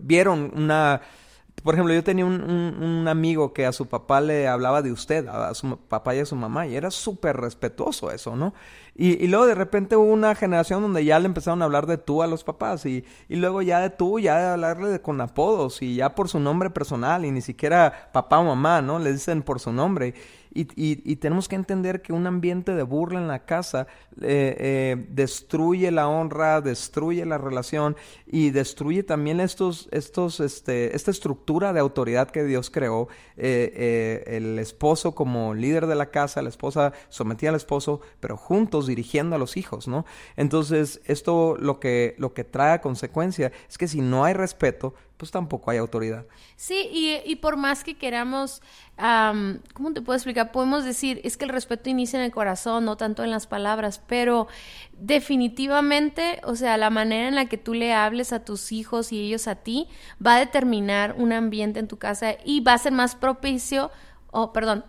vieron 0.00 0.52
una 0.56 1.02
por 1.62 1.74
ejemplo, 1.74 1.94
yo 1.94 2.02
tenía 2.02 2.24
un, 2.24 2.42
un, 2.42 3.08
amigo 3.08 3.52
que 3.52 3.66
a 3.66 3.72
su 3.72 3.86
papá 3.86 4.20
le 4.20 4.48
hablaba 4.48 4.82
de 4.82 4.90
usted, 4.92 5.26
a 5.28 5.54
su 5.54 5.76
papá 5.76 6.14
y 6.14 6.20
a 6.20 6.26
su 6.26 6.34
mamá, 6.34 6.66
y 6.66 6.76
era 6.76 6.90
súper 6.90 7.36
respetuoso 7.36 8.10
eso, 8.10 8.34
¿no? 8.34 8.54
Y, 8.94 9.22
y, 9.24 9.28
luego 9.28 9.46
de 9.46 9.54
repente 9.54 9.96
hubo 9.96 10.12
una 10.12 10.34
generación 10.34 10.82
donde 10.82 11.04
ya 11.04 11.18
le 11.18 11.26
empezaron 11.26 11.62
a 11.62 11.64
hablar 11.64 11.86
de 11.86 11.98
tú 11.98 12.22
a 12.22 12.26
los 12.26 12.44
papás, 12.44 12.84
y, 12.86 13.04
y 13.28 13.36
luego 13.36 13.62
ya 13.62 13.80
de 13.80 13.90
tú, 13.90 14.18
ya 14.18 14.38
de 14.38 14.46
hablarle 14.46 14.88
de, 14.88 15.00
con 15.00 15.20
apodos, 15.20 15.82
y 15.82 15.96
ya 15.96 16.14
por 16.14 16.28
su 16.28 16.40
nombre 16.40 16.70
personal, 16.70 17.24
y 17.24 17.30
ni 17.30 17.40
siquiera 17.40 18.10
papá 18.12 18.38
o 18.38 18.44
mamá, 18.44 18.82
¿no? 18.82 18.98
Le 18.98 19.12
dicen 19.12 19.42
por 19.42 19.60
su 19.60 19.72
nombre. 19.72 20.14
Y, 20.54 21.16
tenemos 21.16 21.48
que 21.48 21.56
entender 21.56 22.02
que 22.02 22.12
un 22.12 22.26
ambiente 22.26 22.74
de 22.74 22.82
burla 22.82 23.20
en 23.20 23.28
la 23.28 23.44
casa 23.44 23.86
eh, 24.20 24.56
eh, 24.58 25.06
destruye 25.08 25.90
la 25.90 26.08
honra, 26.08 26.60
destruye 26.60 27.24
la 27.24 27.38
relación 27.38 27.96
y 28.26 28.50
destruye 28.50 29.02
también 29.02 29.40
estos, 29.40 29.88
estos, 29.92 30.40
este, 30.40 30.94
esta 30.94 31.10
estructura 31.10 31.72
de 31.72 31.80
autoridad 31.80 32.30
que 32.30 32.44
Dios 32.44 32.70
creó. 32.70 33.08
Eh, 33.36 34.24
el 34.26 34.58
esposo 34.58 35.14
como 35.14 35.54
líder 35.54 35.86
de 35.86 35.94
la 35.94 36.10
casa, 36.10 36.42
la 36.42 36.50
esposa 36.50 36.92
sometida 37.08 37.50
al 37.50 37.56
esposo, 37.56 38.00
pero 38.20 38.36
juntos 38.36 38.86
dirigiendo 38.86 39.36
a 39.36 39.38
los 39.38 39.56
hijos, 39.56 39.88
¿no? 39.88 40.04
Entonces, 40.36 41.00
esto 41.06 41.56
lo 41.58 41.80
que, 41.80 42.14
lo 42.18 42.34
que 42.34 42.44
trae 42.44 42.80
consecuencia 42.80 43.52
es 43.68 43.78
que 43.78 43.88
si 43.88 44.00
no 44.00 44.24
hay 44.24 44.34
respeto, 44.34 44.94
pues 45.22 45.30
tampoco 45.30 45.70
hay 45.70 45.78
autoridad. 45.78 46.26
Sí, 46.56 46.88
y, 46.92 47.20
y 47.24 47.36
por 47.36 47.56
más 47.56 47.84
que 47.84 47.96
queramos, 47.96 48.60
¿cómo 48.96 49.92
te 49.94 50.02
puedo 50.02 50.16
explicar? 50.16 50.50
Podemos 50.50 50.84
decir, 50.84 51.20
es 51.22 51.36
que 51.36 51.44
el 51.44 51.50
respeto 51.52 51.88
inicia 51.88 52.18
en 52.18 52.24
el 52.24 52.32
corazón, 52.32 52.84
no 52.84 52.96
tanto 52.96 53.22
en 53.22 53.30
las 53.30 53.46
palabras, 53.46 54.02
pero 54.04 54.48
definitivamente, 54.98 56.40
o 56.42 56.56
sea, 56.56 56.76
la 56.76 56.90
manera 56.90 57.28
en 57.28 57.36
la 57.36 57.46
que 57.46 57.56
tú 57.56 57.72
le 57.72 57.92
hables 57.92 58.32
a 58.32 58.44
tus 58.44 58.72
hijos 58.72 59.12
y 59.12 59.20
ellos 59.20 59.46
a 59.46 59.54
ti 59.54 59.86
va 60.26 60.34
a 60.34 60.40
determinar 60.40 61.14
un 61.16 61.32
ambiente 61.32 61.78
en 61.78 61.86
tu 61.86 61.98
casa 61.98 62.34
y 62.44 62.58
va 62.58 62.72
a 62.72 62.78
ser 62.78 62.90
más 62.90 63.14
propicio, 63.14 63.92
o 64.32 64.52
perdón, 64.52 64.84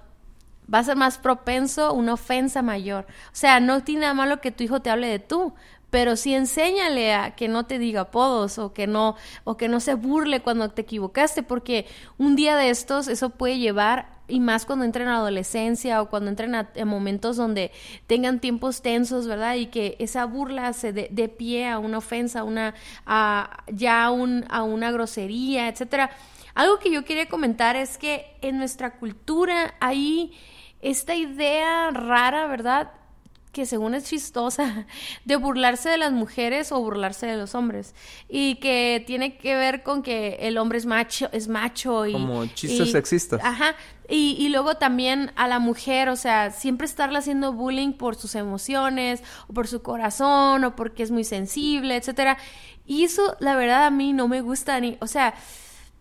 va 0.73 0.79
a 0.79 0.83
ser 0.83 0.97
más 0.97 1.19
propenso 1.19 1.93
una 1.93 2.13
ofensa 2.13 2.63
mayor. 2.63 3.05
O 3.27 3.35
sea, 3.35 3.59
no 3.59 3.83
tiene 3.83 4.01
nada 4.01 4.15
malo 4.15 4.41
que 4.41 4.51
tu 4.51 4.63
hijo 4.63 4.81
te 4.81 4.89
hable 4.89 5.05
de 5.05 5.19
tú, 5.19 5.53
pero 5.93 6.15
sí 6.15 6.33
enséñale 6.33 7.13
a 7.13 7.35
que 7.35 7.47
no 7.47 7.67
te 7.67 7.77
diga 7.77 8.01
apodos 8.01 8.57
o 8.57 8.73
que 8.73 8.87
no 8.87 9.15
o 9.43 9.57
que 9.57 9.67
no 9.67 9.79
se 9.79 9.93
burle 9.93 10.41
cuando 10.41 10.71
te 10.71 10.81
equivocaste 10.81 11.43
porque 11.43 11.85
un 12.17 12.35
día 12.35 12.57
de 12.57 12.71
estos 12.71 13.07
eso 13.07 13.29
puede 13.29 13.59
llevar 13.59 14.07
y 14.27 14.39
más 14.39 14.65
cuando 14.65 14.85
entren 14.85 15.07
a 15.07 15.17
adolescencia 15.17 16.01
o 16.01 16.09
cuando 16.09 16.31
entren 16.31 16.55
a, 16.55 16.71
momentos 16.83 17.37
donde 17.37 17.71
tengan 18.07 18.39
tiempos 18.39 18.81
tensos, 18.81 19.27
¿verdad? 19.27 19.53
Y 19.53 19.67
que 19.67 19.95
esa 19.99 20.25
burla 20.25 20.73
se 20.73 20.93
dé 20.93 21.29
pie 21.29 21.69
a 21.69 21.77
una 21.77 21.99
ofensa, 21.99 22.43
una 22.43 22.73
a, 23.05 23.63
ya 23.71 24.09
un, 24.09 24.45
a 24.49 24.63
una 24.63 24.91
grosería, 24.91 25.67
etcétera. 25.67 26.09
Algo 26.55 26.79
que 26.79 26.89
yo 26.89 27.05
quería 27.05 27.29
comentar 27.29 27.75
es 27.75 27.99
que 27.99 28.35
en 28.41 28.57
nuestra 28.57 28.95
cultura 28.97 29.75
hay 29.79 30.33
esta 30.81 31.13
idea 31.13 31.91
rara, 31.91 32.47
¿verdad? 32.47 32.89
Que 33.53 33.65
según 33.65 33.93
es 33.93 34.03
chistosa, 34.05 34.85
de 35.25 35.35
burlarse 35.37 35.87
de 35.87 35.97
las 35.97 36.11
mujeres 36.11 36.73
o 36.73 36.81
burlarse 36.81 37.27
de 37.27 37.37
los 37.37 37.55
hombres. 37.55 37.93
Y 38.27 38.55
que 38.55 39.01
tiene 39.07 39.37
que 39.37 39.55
ver 39.55 39.83
con 39.83 40.01
que 40.03 40.37
el 40.41 40.57
hombre 40.57 40.79
es 40.79 40.85
macho, 40.85 41.29
es 41.31 41.47
macho 41.47 42.05
y... 42.05 42.13
Como 42.13 42.45
chistes 42.47 42.91
sexistas. 42.91 43.39
Ajá. 43.41 43.75
Y, 44.09 44.35
y, 44.37 44.49
luego 44.49 44.75
también 44.75 45.31
a 45.37 45.47
la 45.47 45.59
mujer, 45.59 46.09
o 46.09 46.17
sea, 46.17 46.51
siempre 46.51 46.85
estarle 46.85 47.19
haciendo 47.19 47.53
bullying 47.53 47.93
por 47.93 48.15
sus 48.15 48.35
emociones, 48.35 49.23
o 49.47 49.53
por 49.53 49.67
su 49.67 49.81
corazón, 49.81 50.65
o 50.65 50.75
porque 50.75 51.03
es 51.03 51.11
muy 51.11 51.23
sensible, 51.23 51.95
etcétera. 51.95 52.37
Y 52.85 53.05
eso, 53.05 53.37
la 53.39 53.55
verdad, 53.55 53.85
a 53.85 53.91
mí 53.91 54.11
no 54.11 54.27
me 54.27 54.41
gusta 54.41 54.77
ni, 54.81 54.97
o 54.99 55.07
sea, 55.07 55.35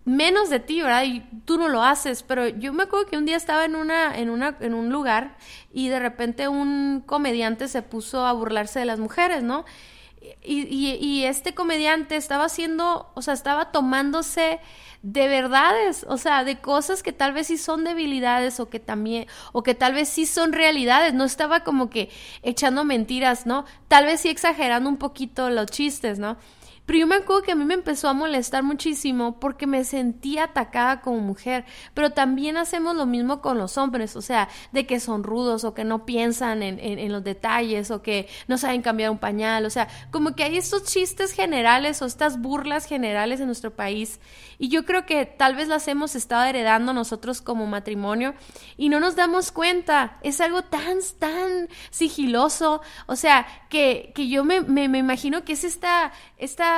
menos 0.05 0.51
de 0.51 0.61
ti, 0.61 0.83
¿verdad? 0.83 1.05
Y 1.05 1.21
tú 1.45 1.59
no 1.59 1.69
lo 1.69 1.83
haces, 1.83 2.23
pero 2.23 2.49
yo 2.49 2.73
me 2.73 2.85
acuerdo 2.85 3.07
que 3.07 3.17
un 3.17 3.25
día 3.25 3.37
estaba 3.37 3.65
en 3.65 3.77
una 3.77 4.17
en 4.17 4.31
una 4.31 4.57
en 4.61 4.75
un 4.75 4.91
lugar 4.91 5.37
y 5.73 5.89
de 5.89 6.01
repente 6.01 6.49
un 6.49 7.03
comediante 7.07 7.69
se 7.69 7.83
puso 7.83 8.27
a 8.27 8.33
burlarse 8.33 8.81
de 8.81 8.85
las 8.87 8.99
mujeres, 8.99 9.43
¿no? 9.43 9.65
Y, 10.45 11.25
este 11.25 11.55
comediante 11.55 12.17
estaba 12.17 12.45
haciendo, 12.45 13.11
o 13.15 13.23
sea, 13.23 13.35
estaba 13.35 13.73
tomándose 13.73 14.61
de 15.03 15.27
verdades, 15.27 16.05
o 16.09 16.17
sea, 16.17 16.45
de 16.45 16.61
cosas 16.61 17.03
que 17.03 17.13
tal 17.13 17.33
vez 17.33 17.49
sí 17.49 17.59
son 17.59 17.83
debilidades 17.83 18.61
o 18.61 18.69
que 18.69 18.79
también, 18.79 19.27
o 19.53 19.65
que 19.65 19.75
tal 19.75 19.95
vez 19.95 20.09
sí 20.09 20.27
son 20.27 20.53
realidades, 20.53 21.13
no 21.13 21.25
estaba 21.25 21.65
como 21.65 21.91
que 21.91 22.09
echando 22.43 22.85
mentiras, 22.85 23.47
¿no? 23.47 23.65
Tal 23.89 24.05
vez 24.07 24.21
sí 24.21 24.29
exagerando 24.29 24.89
un 24.89 24.97
poquito 24.97 25.51
los 25.51 25.67
chistes, 25.67 26.21
¿no? 26.21 26.37
Pero 26.85 26.99
yo 26.99 27.07
me 27.07 27.15
acuerdo 27.15 27.43
que 27.43 27.53
a 27.53 27.55
mí 27.55 27.65
me 27.65 27.75
empezó 27.75 28.09
a 28.09 28.13
molestar 28.13 28.65
muchísimo 28.65 29.39
porque 29.39 29.69
me 29.69 29.85
sentía 29.85 30.45
atacada 30.45 31.01
como 31.01 31.21
mujer. 31.21 31.65
Pero 31.95 32.11
también 32.11 32.57
hacemos 32.57 32.97
lo 32.97 33.07
mismo 33.07 33.41
con 33.41 33.57
los 33.57 33.79
hombres, 33.79 34.17
o 34.17 34.23
sea, 34.23 34.49
de 34.73 34.85
que 34.85 34.99
son 34.99 35.23
rudos 35.23 35.63
o 35.63 35.75
que 35.75 35.85
no 35.85 36.05
piensan 36.05 36.63
en, 36.63 36.81
en, 36.81 37.13
los 37.13 37.23
detalles 37.23 37.91
o 37.91 38.03
que 38.03 38.29
no 38.49 38.59
saben 38.59 38.83
cambiar 38.83 39.11
un 39.11 39.19
pañal. 39.19 39.65
O 39.65 39.71
sea, 39.71 39.89
como 40.11 40.35
que 40.35 40.43
hay 40.43 40.57
estos 40.57 40.85
chistes 40.85 41.33
generales 41.33 42.03
o 42.03 42.07
estas 42.07 42.41
burlas 42.41 42.87
generales 42.87 43.39
en 43.41 43.47
nuestro 43.47 43.71
país. 43.71 44.19
Y 44.59 44.69
yo 44.69 44.85
creo 44.85 45.07
que 45.07 45.25
tal 45.25 45.55
vez 45.55 45.69
las 45.69 45.87
hemos 45.87 46.17
estado 46.17 46.45
heredando 46.45 46.93
nosotros 46.93 47.43
como 47.43 47.67
matrimonio 47.67 48.35
y 48.77 48.89
no 48.89 48.99
nos 48.99 49.15
damos 49.15 49.53
cuenta. 49.53 50.19
Es 50.23 50.41
algo 50.41 50.63
tan, 50.63 50.99
tan 51.19 51.69
sigiloso. 51.91 52.83
O 53.07 53.15
sea, 53.15 53.47
que, 53.69 54.13
que 54.17 54.29
yo 54.29 54.43
me, 54.43 54.63
me, 54.63 54.89
me 54.89 54.99
imagino 54.99 55.45
que 55.45 55.53
es 55.53 55.63
esta, 55.65 56.13
esta 56.39 56.72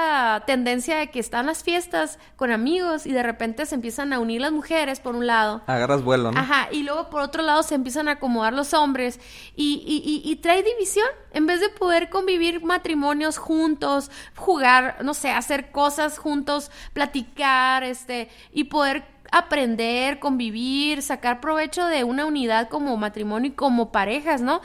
tendencia 0.47 0.97
de 0.97 1.11
que 1.11 1.21
están 1.21 1.47
las 1.47 1.63
fiestas 1.63 2.19
con 2.37 2.51
amigos 2.53 3.07
y 3.07 3.13
de 3.13 3.23
repente 3.23 3.67
se 3.67 3.75
empiezan 3.75 4.13
a 4.13 4.21
unir 4.21 4.41
las 4.41 4.53
mujeres 4.53 5.01
por 5.01 5.15
un 5.17 5.27
lado. 5.27 5.63
Agarras 5.67 6.03
vuelo, 6.03 6.33
¿no? 6.33 6.39
Ajá, 6.39 6.69
y 6.71 6.83
luego 6.83 7.11
por 7.11 7.21
otro 7.21 7.43
lado 7.43 7.63
se 7.63 7.75
empiezan 7.75 8.09
a 8.09 8.13
acomodar 8.13 8.53
los 8.53 8.75
hombres 8.75 9.21
y, 9.57 9.83
y, 9.87 10.29
y, 10.29 10.37
trae 10.37 10.63
división. 10.63 11.07
En 11.33 11.47
vez 11.47 11.61
de 11.61 11.69
poder 11.69 12.11
convivir 12.11 12.65
matrimonios 12.65 13.39
juntos, 13.39 14.11
jugar, 14.37 14.99
no 15.03 15.15
sé, 15.15 15.31
hacer 15.31 15.71
cosas 15.71 16.19
juntos, 16.19 16.71
platicar, 16.93 17.83
este, 17.83 18.29
y 18.53 18.65
poder 18.65 19.05
aprender, 19.33 20.21
convivir, 20.21 21.03
sacar 21.03 21.41
provecho 21.41 21.87
de 21.87 22.05
una 22.05 22.25
unidad 22.25 22.69
como 22.69 22.97
matrimonio 22.97 23.51
y 23.51 23.55
como 23.55 23.91
parejas, 23.91 24.41
¿no? 24.41 24.61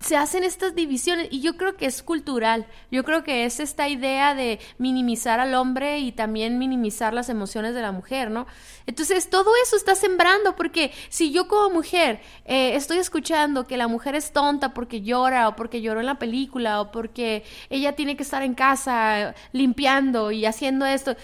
Se 0.00 0.16
hacen 0.16 0.44
estas 0.44 0.74
divisiones 0.74 1.28
y 1.30 1.40
yo 1.40 1.56
creo 1.56 1.76
que 1.76 1.86
es 1.86 2.02
cultural, 2.02 2.66
yo 2.90 3.04
creo 3.04 3.24
que 3.24 3.44
es 3.44 3.60
esta 3.60 3.88
idea 3.88 4.34
de 4.34 4.60
minimizar 4.78 5.40
al 5.40 5.54
hombre 5.54 5.98
y 5.98 6.12
también 6.12 6.58
minimizar 6.58 7.12
las 7.12 7.28
emociones 7.28 7.74
de 7.74 7.82
la 7.82 7.92
mujer, 7.92 8.30
¿no? 8.30 8.46
Entonces 8.86 9.28
todo 9.28 9.50
eso 9.64 9.76
está 9.76 9.94
sembrando 9.94 10.56
porque 10.56 10.92
si 11.08 11.32
yo 11.32 11.48
como 11.48 11.70
mujer 11.70 12.20
eh, 12.44 12.74
estoy 12.74 12.98
escuchando 12.98 13.66
que 13.66 13.76
la 13.76 13.88
mujer 13.88 14.14
es 14.14 14.32
tonta 14.32 14.72
porque 14.72 15.02
llora 15.02 15.48
o 15.48 15.56
porque 15.56 15.80
lloró 15.80 16.00
en 16.00 16.06
la 16.06 16.18
película 16.18 16.80
o 16.80 16.90
porque 16.90 17.44
ella 17.68 17.94
tiene 17.94 18.16
que 18.16 18.22
estar 18.22 18.42
en 18.42 18.54
casa 18.54 19.34
limpiando 19.52 20.30
y 20.30 20.46
haciendo 20.46 20.86
esto, 20.86 21.16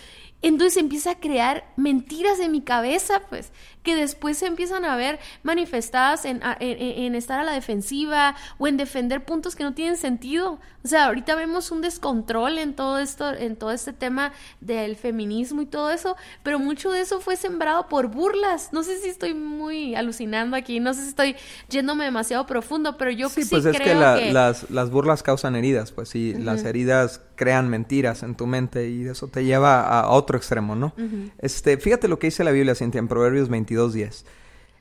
entonces 0.45 0.77
empieza 0.77 1.13
a 1.13 1.21
crear 1.21 1.65
mentiras 1.77 2.39
en 2.39 2.53
mi 2.53 2.61
cabeza, 2.61 3.23
pues, 3.31 3.51
que 3.85 3.95
después 3.95 4.39
se 4.39 4.47
empiezan 4.47 4.85
a 4.85 4.97
ver 4.97 5.21
manifestadas 5.45 6.25
en, 6.25 6.41
en, 6.59 7.15
estar 7.15 7.39
a 7.39 7.45
la 7.45 7.53
defensiva 7.53 8.35
o 8.59 8.67
en 8.67 8.77
defender 8.77 9.25
puntos 9.25 9.55
que 9.55 9.63
no 9.63 9.75
tienen 9.75 9.97
sentido. 9.97 10.59
O 10.83 10.89
sea, 10.89 11.07
ahorita 11.07 11.35
vemos 11.37 11.71
un 11.71 11.83
descontrol 11.83 12.59
en 12.59 12.75
todo 12.75 12.99
esto, 12.99 13.33
en 13.33 13.57
todo 13.57 13.71
este 13.71 13.93
tema 13.93 14.33
del 14.61 14.97
feminismo 14.97 15.63
y 15.63 15.67
todo 15.67 15.91
eso, 15.91 16.17
pero 16.43 16.59
mucho 16.59 16.91
de 16.91 17.01
eso 17.01 17.21
fue 17.21 17.37
sembrado 17.37 17.89
por 17.89 18.09
burlas. 18.09 18.71
No 18.73 18.83
sé 18.83 18.99
si 18.99 19.09
estoy 19.09 19.35
muy 19.35 19.95
alucinando 19.95 20.57
aquí, 20.57 20.81
no 20.81 20.93
sé 20.95 21.03
si 21.03 21.09
estoy 21.09 21.37
yéndome 21.69 22.05
demasiado 22.05 22.47
profundo, 22.47 22.97
pero 22.97 23.11
yo 23.11 23.29
sí, 23.29 23.45
pues 23.45 23.65
es 23.65 23.79
que, 23.79 23.95
Las, 23.95 24.71
las 24.71 24.91
burlas 24.91 25.23
causan 25.23 25.57
heridas, 25.57 25.93
pues 25.93 26.09
sí, 26.09 26.35
las 26.39 26.65
heridas 26.65 27.21
crean 27.37 27.69
mentiras 27.69 28.23
en 28.23 28.35
tu 28.35 28.47
mente 28.47 28.89
y 28.89 29.07
eso 29.07 29.29
te 29.29 29.45
lleva 29.45 29.83
a 29.83 30.11
otro 30.11 30.37
extremo, 30.37 30.75
¿no? 30.75 30.95
Este, 31.39 31.77
fíjate 31.79 32.09
lo 32.09 32.19
que 32.19 32.29
dice 32.29 32.45
la 32.45 32.51
Biblia, 32.51 32.75
Cintia, 32.75 32.99
en 32.99 33.09
Proverbios 33.09 33.49
22.10. 33.75 34.25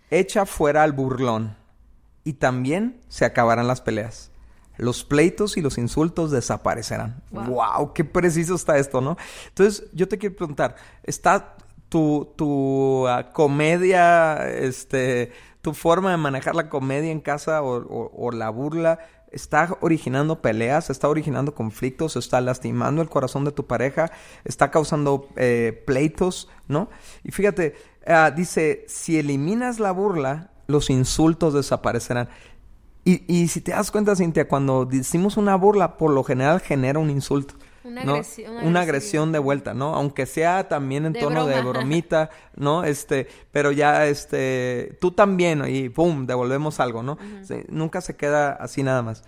Echa 0.10 0.46
fuera 0.46 0.84
al 0.84 0.94
burlón 0.94 1.56
y 2.24 2.34
también 2.34 3.02
se 3.10 3.26
acabarán 3.26 3.68
las 3.68 3.82
peleas. 3.82 4.32
Los 4.78 5.04
pleitos 5.04 5.58
y 5.58 5.62
los 5.62 5.78
insultos 5.78 6.32
desaparecerán. 6.32 7.22
Wow. 7.32 7.94
qué 7.94 8.04
preciso 8.04 8.56
está 8.56 8.78
esto, 8.78 9.02
¿no? 9.02 9.18
Entonces, 9.50 9.86
yo 9.94 10.08
te 10.08 10.18
quiero 10.18 10.36
preguntar, 10.36 10.76
¿está 11.04 11.56
tu, 11.90 12.34
tu 12.36 13.08
ah, 13.08 13.32
comedia, 13.32 14.50
este, 14.50 15.32
tu 15.62 15.74
forma 15.74 16.12
de 16.12 16.18
manejar 16.18 16.56
la 16.56 16.70
comedia 16.70 17.12
en 17.12 17.22
casa 17.22 17.62
o 17.62 18.32
la 18.32 18.50
burla 18.50 19.00
está 19.34 19.78
originando 19.82 20.42
peleas, 20.42 20.90
está 20.90 21.10
originando 21.10 21.54
conflictos, 21.54 22.16
está 22.16 22.40
lastimando 22.42 23.02
el 23.02 23.10
corazón 23.10 23.46
de 23.46 23.52
tu 23.52 23.66
pareja, 23.66 24.12
está 24.46 24.72
causando 24.72 25.28
eh, 25.36 25.84
pleitos, 25.86 26.50
¿no? 26.68 26.90
Y 27.24 27.32
fíjate, 27.32 27.76
ah, 28.08 28.32
dice, 28.32 28.86
si 28.88 29.18
eliminas 29.18 29.80
la 29.80 29.92
burla, 29.92 30.52
los 30.68 30.90
insultos 30.90 31.54
desaparecerán. 31.54 32.30
Y, 33.06 33.24
y 33.28 33.48
si 33.50 33.60
te 33.62 33.72
das 33.72 33.92
cuenta, 33.92 34.16
Cintia, 34.16 34.48
cuando 34.48 34.86
decimos 34.86 35.36
una 35.36 35.56
burla, 35.56 35.98
por 35.98 36.12
lo 36.12 36.24
general 36.24 36.62
genera 36.62 37.00
un 37.00 37.10
insulto. 37.10 37.56
Una, 37.84 38.02
agresión, 38.02 38.56
una, 38.66 38.82
agresión 38.82 39.32
de 39.32 39.40
vuelta, 39.40 39.74
¿no? 39.74 39.96
Aunque 39.96 40.26
sea 40.26 40.68
también 40.70 41.06
en 41.06 41.14
tono 41.14 41.46
de 41.46 41.62
bromita, 41.62 42.30
¿no? 42.56 42.84
Este, 42.84 43.28
pero 43.52 43.72
ya, 43.72 44.06
este, 44.08 44.98
tú 45.02 45.12
también, 45.12 45.64
y 45.68 45.90
pum, 45.90 46.26
devolvemos 46.26 46.80
algo, 46.80 47.04
¿no? 47.04 47.18
nunca 47.68 48.02
se 48.02 48.16
queda 48.16 48.54
así 48.54 48.84
nada 48.84 49.02
más. 49.02 49.24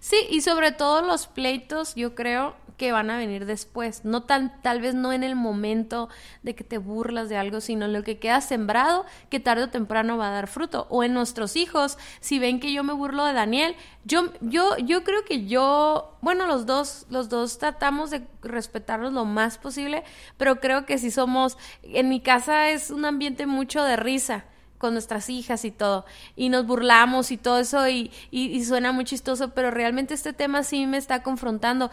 Sí, 0.00 0.16
y 0.30 0.40
sobre 0.40 0.72
todo 0.72 1.02
los 1.02 1.26
pleitos, 1.26 1.94
yo 1.94 2.14
creo 2.14 2.56
que 2.76 2.90
van 2.90 3.10
a 3.10 3.16
venir 3.16 3.46
después, 3.46 4.04
no 4.04 4.24
tan, 4.24 4.60
tal 4.60 4.80
vez 4.80 4.94
no 4.94 5.12
en 5.12 5.22
el 5.22 5.36
momento 5.36 6.08
de 6.42 6.56
que 6.56 6.64
te 6.64 6.78
burlas 6.78 7.28
de 7.28 7.36
algo, 7.36 7.60
sino 7.60 7.86
lo 7.86 8.02
que 8.02 8.18
queda 8.18 8.40
sembrado, 8.40 9.06
que 9.30 9.38
tarde 9.38 9.64
o 9.64 9.70
temprano 9.70 10.16
va 10.16 10.28
a 10.28 10.32
dar 10.32 10.48
fruto. 10.48 10.88
O 10.90 11.04
en 11.04 11.14
nuestros 11.14 11.54
hijos, 11.54 11.96
si 12.20 12.40
ven 12.40 12.58
que 12.58 12.72
yo 12.72 12.82
me 12.82 12.92
burlo 12.92 13.24
de 13.24 13.34
Daniel, 13.34 13.76
yo, 14.04 14.32
yo, 14.40 14.76
yo 14.78 15.04
creo 15.04 15.24
que 15.24 15.46
yo, 15.46 16.18
bueno, 16.22 16.46
los 16.46 16.66
dos, 16.66 17.06
los 17.08 17.28
dos 17.28 17.58
tratamos 17.58 18.10
de 18.10 18.26
respetarnos 18.42 19.12
lo 19.12 19.24
más 19.24 19.58
posible, 19.58 20.02
pero 20.36 20.58
creo 20.58 20.84
que 20.84 20.98
si 20.98 21.12
somos, 21.12 21.58
en 21.84 22.08
mi 22.08 22.20
casa 22.20 22.70
es 22.70 22.90
un 22.90 23.04
ambiente 23.04 23.46
mucho 23.46 23.84
de 23.84 23.96
risa 23.96 24.44
con 24.82 24.94
nuestras 24.94 25.30
hijas 25.30 25.64
y 25.64 25.70
todo, 25.70 26.04
y 26.34 26.48
nos 26.48 26.66
burlamos 26.66 27.30
y 27.30 27.36
todo 27.36 27.60
eso, 27.60 27.88
y, 27.88 28.10
y, 28.32 28.64
suena 28.64 28.90
muy 28.90 29.04
chistoso, 29.04 29.50
pero 29.50 29.70
realmente 29.70 30.12
este 30.12 30.32
tema 30.32 30.64
sí 30.64 30.86
me 30.88 30.98
está 30.98 31.22
confrontando. 31.22 31.92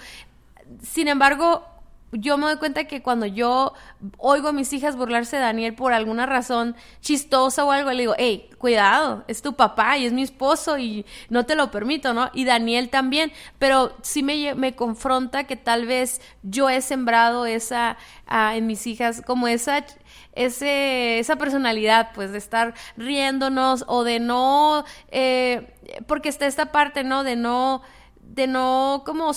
Sin 0.81 1.07
embargo, 1.07 1.63
yo 2.11 2.35
me 2.39 2.47
doy 2.47 2.57
cuenta 2.57 2.85
que 2.85 3.03
cuando 3.03 3.27
yo 3.27 3.73
oigo 4.17 4.47
a 4.47 4.51
mis 4.51 4.73
hijas 4.73 4.95
burlarse 4.95 5.35
de 5.35 5.43
Daniel 5.43 5.75
por 5.75 5.93
alguna 5.93 6.25
razón 6.25 6.75
chistosa 7.01 7.63
o 7.63 7.71
algo, 7.71 7.91
le 7.91 8.01
digo, 8.01 8.15
hey, 8.17 8.49
cuidado, 8.57 9.23
es 9.27 9.43
tu 9.43 9.53
papá 9.53 9.99
y 9.99 10.07
es 10.07 10.13
mi 10.13 10.23
esposo 10.23 10.79
y 10.79 11.05
no 11.29 11.45
te 11.45 11.53
lo 11.53 11.69
permito, 11.69 12.15
¿no? 12.15 12.31
Y 12.33 12.45
Daniel 12.45 12.89
también, 12.89 13.31
pero 13.59 13.95
sí 14.01 14.23
me, 14.23 14.55
me 14.55 14.75
confronta 14.75 15.43
que 15.43 15.55
tal 15.55 15.85
vez 15.85 16.21
yo 16.41 16.69
he 16.69 16.81
sembrado 16.81 17.45
esa 17.45 17.97
ah, 18.25 18.55
en 18.55 18.65
mis 18.65 18.87
hijas 18.87 19.21
como 19.23 19.47
esa 19.47 19.85
ese, 20.33 21.19
esa 21.19 21.35
personalidad, 21.35 22.11
pues, 22.13 22.31
de 22.31 22.37
estar 22.37 22.73
riéndonos 22.97 23.83
o 23.87 24.03
de 24.03 24.19
no, 24.19 24.85
eh, 25.09 25.73
porque 26.07 26.29
está 26.29 26.45
esta 26.45 26.71
parte, 26.71 27.03
¿no? 27.03 27.23
De 27.23 27.35
no, 27.35 27.81
de 28.21 28.47
no, 28.47 29.03
como, 29.05 29.33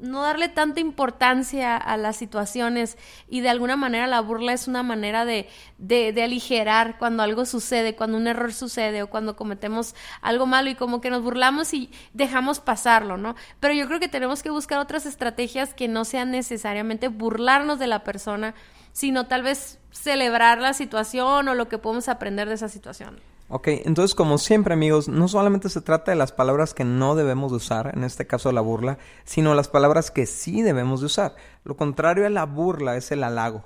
no 0.00 0.22
darle 0.22 0.48
tanta 0.48 0.80
importancia 0.80 1.76
a 1.76 1.96
las 1.96 2.16
situaciones 2.16 2.98
y 3.28 3.40
de 3.40 3.48
alguna 3.48 3.76
manera 3.76 4.06
la 4.06 4.20
burla 4.20 4.52
es 4.52 4.68
una 4.68 4.82
manera 4.82 5.24
de, 5.24 5.48
de, 5.78 6.12
de, 6.12 6.22
aligerar 6.22 6.98
cuando 6.98 7.22
algo 7.22 7.46
sucede, 7.46 7.96
cuando 7.96 8.18
un 8.18 8.26
error 8.26 8.52
sucede 8.52 9.02
o 9.02 9.08
cuando 9.08 9.36
cometemos 9.36 9.94
algo 10.20 10.46
malo 10.46 10.68
y 10.68 10.74
como 10.74 11.00
que 11.00 11.10
nos 11.10 11.22
burlamos 11.22 11.72
y 11.72 11.90
dejamos 12.12 12.60
pasarlo, 12.60 13.16
¿no? 13.16 13.36
Pero 13.60 13.74
yo 13.74 13.86
creo 13.86 14.00
que 14.00 14.08
tenemos 14.08 14.42
que 14.42 14.50
buscar 14.50 14.78
otras 14.78 15.06
estrategias 15.06 15.72
que 15.72 15.88
no 15.88 16.04
sean 16.04 16.30
necesariamente 16.30 17.08
burlarnos 17.08 17.78
de 17.78 17.86
la 17.86 18.04
persona, 18.04 18.54
sino 18.96 19.26
tal 19.26 19.42
vez 19.42 19.78
celebrar 19.90 20.58
la 20.58 20.72
situación 20.72 21.48
o 21.48 21.54
lo 21.54 21.68
que 21.68 21.76
podemos 21.76 22.08
aprender 22.08 22.48
de 22.48 22.54
esa 22.54 22.70
situación. 22.70 23.20
Ok, 23.50 23.68
entonces 23.68 24.14
como 24.14 24.38
siempre 24.38 24.72
amigos, 24.72 25.06
no 25.06 25.28
solamente 25.28 25.68
se 25.68 25.82
trata 25.82 26.12
de 26.12 26.16
las 26.16 26.32
palabras 26.32 26.72
que 26.72 26.84
no 26.86 27.14
debemos 27.14 27.50
de 27.50 27.58
usar, 27.58 27.92
en 27.94 28.04
este 28.04 28.26
caso 28.26 28.50
la 28.52 28.62
burla, 28.62 28.96
sino 29.24 29.54
las 29.54 29.68
palabras 29.68 30.10
que 30.10 30.24
sí 30.24 30.62
debemos 30.62 31.00
de 31.00 31.06
usar. 31.06 31.36
Lo 31.62 31.76
contrario 31.76 32.24
a 32.24 32.30
la 32.30 32.46
burla 32.46 32.96
es 32.96 33.12
el 33.12 33.22
halago, 33.22 33.64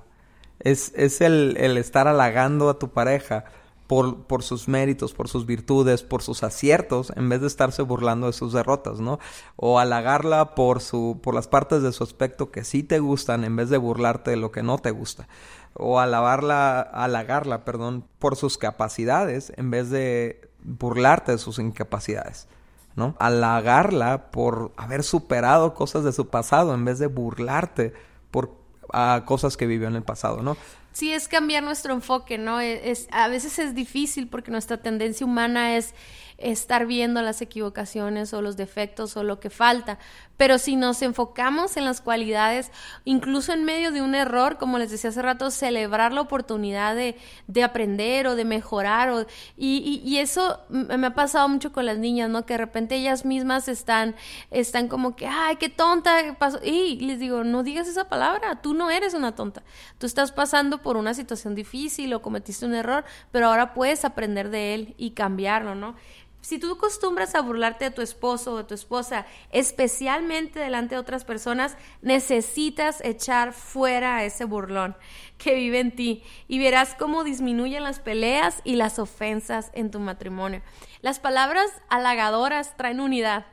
es, 0.58 0.92
es 0.96 1.20
el, 1.20 1.56
el 1.60 1.78
estar 1.78 2.08
halagando 2.08 2.68
a 2.68 2.80
tu 2.80 2.90
pareja 2.90 3.44
por, 3.90 4.22
por, 4.22 4.44
sus 4.44 4.68
méritos, 4.68 5.14
por 5.14 5.26
sus 5.26 5.46
virtudes, 5.46 6.04
por 6.04 6.22
sus 6.22 6.44
aciertos, 6.44 7.12
en 7.16 7.28
vez 7.28 7.40
de 7.40 7.48
estarse 7.48 7.82
burlando 7.82 8.28
de 8.28 8.32
sus 8.32 8.52
derrotas, 8.52 9.00
¿no? 9.00 9.18
O 9.56 9.80
halagarla 9.80 10.54
por, 10.54 10.80
su, 10.80 11.18
por 11.20 11.34
las 11.34 11.48
partes 11.48 11.82
de 11.82 11.92
su 11.92 12.04
aspecto 12.04 12.52
que 12.52 12.62
sí 12.62 12.84
te 12.84 13.00
gustan, 13.00 13.42
en 13.42 13.56
vez 13.56 13.68
de 13.68 13.78
burlarte 13.78 14.30
de 14.30 14.36
lo 14.36 14.52
que 14.52 14.62
no 14.62 14.78
te 14.78 14.92
gusta. 14.92 15.26
O 15.74 15.98
alabarla, 15.98 16.82
halagarla, 16.82 17.64
perdón, 17.64 18.04
por 18.20 18.36
sus 18.36 18.58
capacidades, 18.58 19.52
en 19.56 19.72
vez 19.72 19.90
de 19.90 20.48
burlarte 20.62 21.32
de 21.32 21.38
sus 21.38 21.58
incapacidades. 21.58 22.46
¿no? 22.94 23.16
Halagarla 23.18 24.30
por 24.30 24.70
haber 24.76 25.02
superado 25.02 25.74
cosas 25.74 26.04
de 26.04 26.12
su 26.12 26.28
pasado 26.28 26.74
en 26.74 26.84
vez 26.84 27.00
de 27.00 27.08
burlarte 27.08 27.92
por 28.30 28.52
a 28.92 29.24
cosas 29.26 29.56
que 29.56 29.66
vivió 29.66 29.88
en 29.88 29.96
el 29.96 30.02
pasado, 30.02 30.42
¿no? 30.42 30.56
Sí, 30.92 31.12
es 31.12 31.28
cambiar 31.28 31.62
nuestro 31.62 31.94
enfoque, 31.94 32.36
¿no? 32.36 32.60
E, 32.60 32.90
es, 32.90 33.08
a 33.12 33.28
veces 33.28 33.58
es 33.58 33.74
difícil 33.74 34.28
porque 34.28 34.50
nuestra 34.50 34.78
tendencia 34.78 35.24
humana 35.24 35.76
es 35.76 35.94
estar 36.40 36.86
viendo 36.86 37.22
las 37.22 37.42
equivocaciones 37.42 38.32
o 38.32 38.42
los 38.42 38.56
defectos 38.56 39.16
o 39.16 39.22
lo 39.22 39.40
que 39.40 39.50
falta. 39.50 39.98
Pero 40.36 40.56
si 40.56 40.74
nos 40.74 41.02
enfocamos 41.02 41.76
en 41.76 41.84
las 41.84 42.00
cualidades, 42.00 42.70
incluso 43.04 43.52
en 43.52 43.64
medio 43.64 43.92
de 43.92 44.00
un 44.00 44.14
error, 44.14 44.56
como 44.56 44.78
les 44.78 44.90
decía 44.90 45.10
hace 45.10 45.20
rato, 45.20 45.50
celebrar 45.50 46.12
la 46.12 46.22
oportunidad 46.22 46.96
de, 46.96 47.18
de 47.46 47.62
aprender 47.62 48.26
o 48.26 48.36
de 48.36 48.46
mejorar. 48.46 49.10
O, 49.10 49.26
y, 49.58 50.00
y, 50.02 50.16
eso 50.16 50.60
me 50.70 51.06
ha 51.06 51.14
pasado 51.14 51.46
mucho 51.48 51.72
con 51.72 51.84
las 51.84 51.98
niñas, 51.98 52.30
¿no? 52.30 52.46
Que 52.46 52.54
de 52.54 52.58
repente 52.58 52.96
ellas 52.96 53.26
mismas 53.26 53.68
están, 53.68 54.16
están 54.50 54.88
como 54.88 55.14
que, 55.14 55.26
ay, 55.26 55.56
qué 55.56 55.68
tonta 55.68 56.34
pasó. 56.38 56.58
Y 56.64 56.98
les 57.00 57.18
digo, 57.18 57.44
no 57.44 57.62
digas 57.62 57.86
esa 57.86 58.08
palabra, 58.08 58.62
tú 58.62 58.72
no 58.72 58.90
eres 58.90 59.12
una 59.12 59.34
tonta. 59.34 59.62
Tú 59.98 60.06
estás 60.06 60.32
pasando 60.32 60.80
por 60.80 60.96
una 60.96 61.12
situación 61.12 61.54
difícil 61.54 62.14
o 62.14 62.22
cometiste 62.22 62.64
un 62.64 62.74
error, 62.74 63.04
pero 63.30 63.48
ahora 63.48 63.74
puedes 63.74 64.06
aprender 64.06 64.48
de 64.48 64.72
él 64.72 64.94
y 64.96 65.10
cambiarlo, 65.10 65.74
¿no? 65.74 65.96
Si 66.40 66.58
tú 66.58 66.72
acostumbras 66.72 67.34
a 67.34 67.42
burlarte 67.42 67.86
de 67.86 67.90
tu 67.90 68.00
esposo 68.00 68.54
o 68.54 68.56
de 68.58 68.64
tu 68.64 68.74
esposa, 68.74 69.26
especialmente 69.50 70.58
delante 70.58 70.94
de 70.94 71.00
otras 71.00 71.24
personas, 71.24 71.76
necesitas 72.00 73.02
echar 73.04 73.52
fuera 73.52 74.16
a 74.16 74.24
ese 74.24 74.44
burlón 74.44 74.96
que 75.36 75.54
vive 75.54 75.80
en 75.80 75.94
ti 75.94 76.22
y 76.48 76.58
verás 76.58 76.94
cómo 76.98 77.24
disminuyen 77.24 77.82
las 77.82 78.00
peleas 78.00 78.62
y 78.64 78.76
las 78.76 78.98
ofensas 78.98 79.70
en 79.74 79.90
tu 79.90 80.00
matrimonio. 80.00 80.62
Las 81.02 81.18
palabras 81.18 81.70
halagadoras 81.88 82.76
traen 82.76 83.00
unidad, 83.00 83.46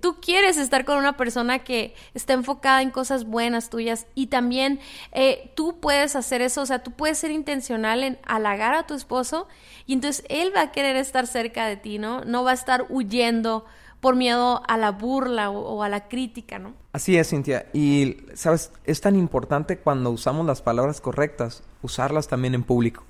tú 0.00 0.16
quieres 0.20 0.56
estar 0.58 0.84
con 0.84 0.98
una 0.98 1.16
persona 1.16 1.60
que 1.60 1.94
está 2.14 2.32
enfocada 2.32 2.82
en 2.82 2.90
cosas 2.90 3.24
buenas 3.24 3.70
tuyas 3.70 4.06
y 4.14 4.26
también 4.28 4.80
eh, 5.12 5.52
tú 5.54 5.78
puedes 5.80 6.16
hacer 6.16 6.42
eso, 6.42 6.62
o 6.62 6.66
sea, 6.66 6.82
tú 6.82 6.92
puedes 6.92 7.18
ser 7.18 7.30
intencional 7.30 8.02
en 8.02 8.18
halagar 8.24 8.74
a 8.74 8.86
tu 8.86 8.94
esposo 8.94 9.48
y 9.86 9.94
entonces 9.94 10.24
él 10.28 10.52
va 10.54 10.62
a 10.62 10.72
querer 10.72 10.96
estar 10.96 11.26
cerca 11.26 11.66
de 11.66 11.76
ti, 11.76 11.98
¿no? 11.98 12.24
No 12.24 12.44
va 12.44 12.52
a 12.52 12.54
estar 12.54 12.86
huyendo 12.88 13.64
por 14.00 14.16
miedo 14.16 14.62
a 14.66 14.76
la 14.76 14.92
burla 14.92 15.50
o, 15.50 15.58
o 15.58 15.82
a 15.82 15.88
la 15.88 16.08
crítica, 16.08 16.58
¿no? 16.58 16.74
Así 16.92 17.16
es, 17.16 17.30
Cintia. 17.30 17.66
Y, 17.72 18.16
¿sabes? 18.34 18.72
Es 18.84 19.00
tan 19.00 19.16
importante 19.16 19.78
cuando 19.78 20.10
usamos 20.10 20.46
las 20.46 20.62
palabras 20.62 21.00
correctas, 21.00 21.62
usarlas 21.82 22.28
también 22.28 22.54
en 22.54 22.62
público. 22.62 23.04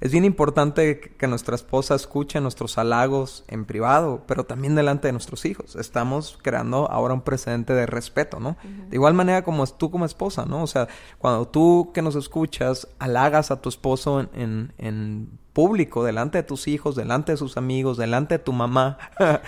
Es 0.00 0.12
bien 0.12 0.24
importante 0.24 1.00
que 1.00 1.26
nuestra 1.26 1.54
esposa 1.54 1.94
escuche 1.94 2.40
nuestros 2.40 2.78
halagos 2.78 3.44
en 3.48 3.64
privado, 3.64 4.22
pero 4.26 4.44
también 4.44 4.74
delante 4.74 5.08
de 5.08 5.12
nuestros 5.12 5.44
hijos. 5.44 5.76
Estamos 5.76 6.38
creando 6.42 6.90
ahora 6.90 7.14
un 7.14 7.22
precedente 7.22 7.72
de 7.72 7.86
respeto, 7.86 8.38
¿no? 8.40 8.56
De 8.88 8.96
igual 8.96 9.14
manera 9.14 9.42
como 9.42 9.66
tú 9.66 9.90
como 9.90 10.04
esposa, 10.04 10.44
¿no? 10.44 10.62
O 10.62 10.66
sea, 10.66 10.88
cuando 11.18 11.48
tú 11.48 11.90
que 11.94 12.02
nos 12.02 12.14
escuchas 12.14 12.88
halagas 12.98 13.50
a 13.50 13.60
tu 13.60 13.68
esposo 13.68 14.20
en, 14.20 14.28
en, 14.34 14.72
en 14.78 15.38
público, 15.56 16.04
delante 16.04 16.36
de 16.36 16.42
tus 16.42 16.68
hijos, 16.68 16.96
delante 16.96 17.32
de 17.32 17.38
sus 17.38 17.56
amigos, 17.56 17.96
delante 17.96 18.34
de 18.34 18.44
tu 18.44 18.52
mamá, 18.52 18.98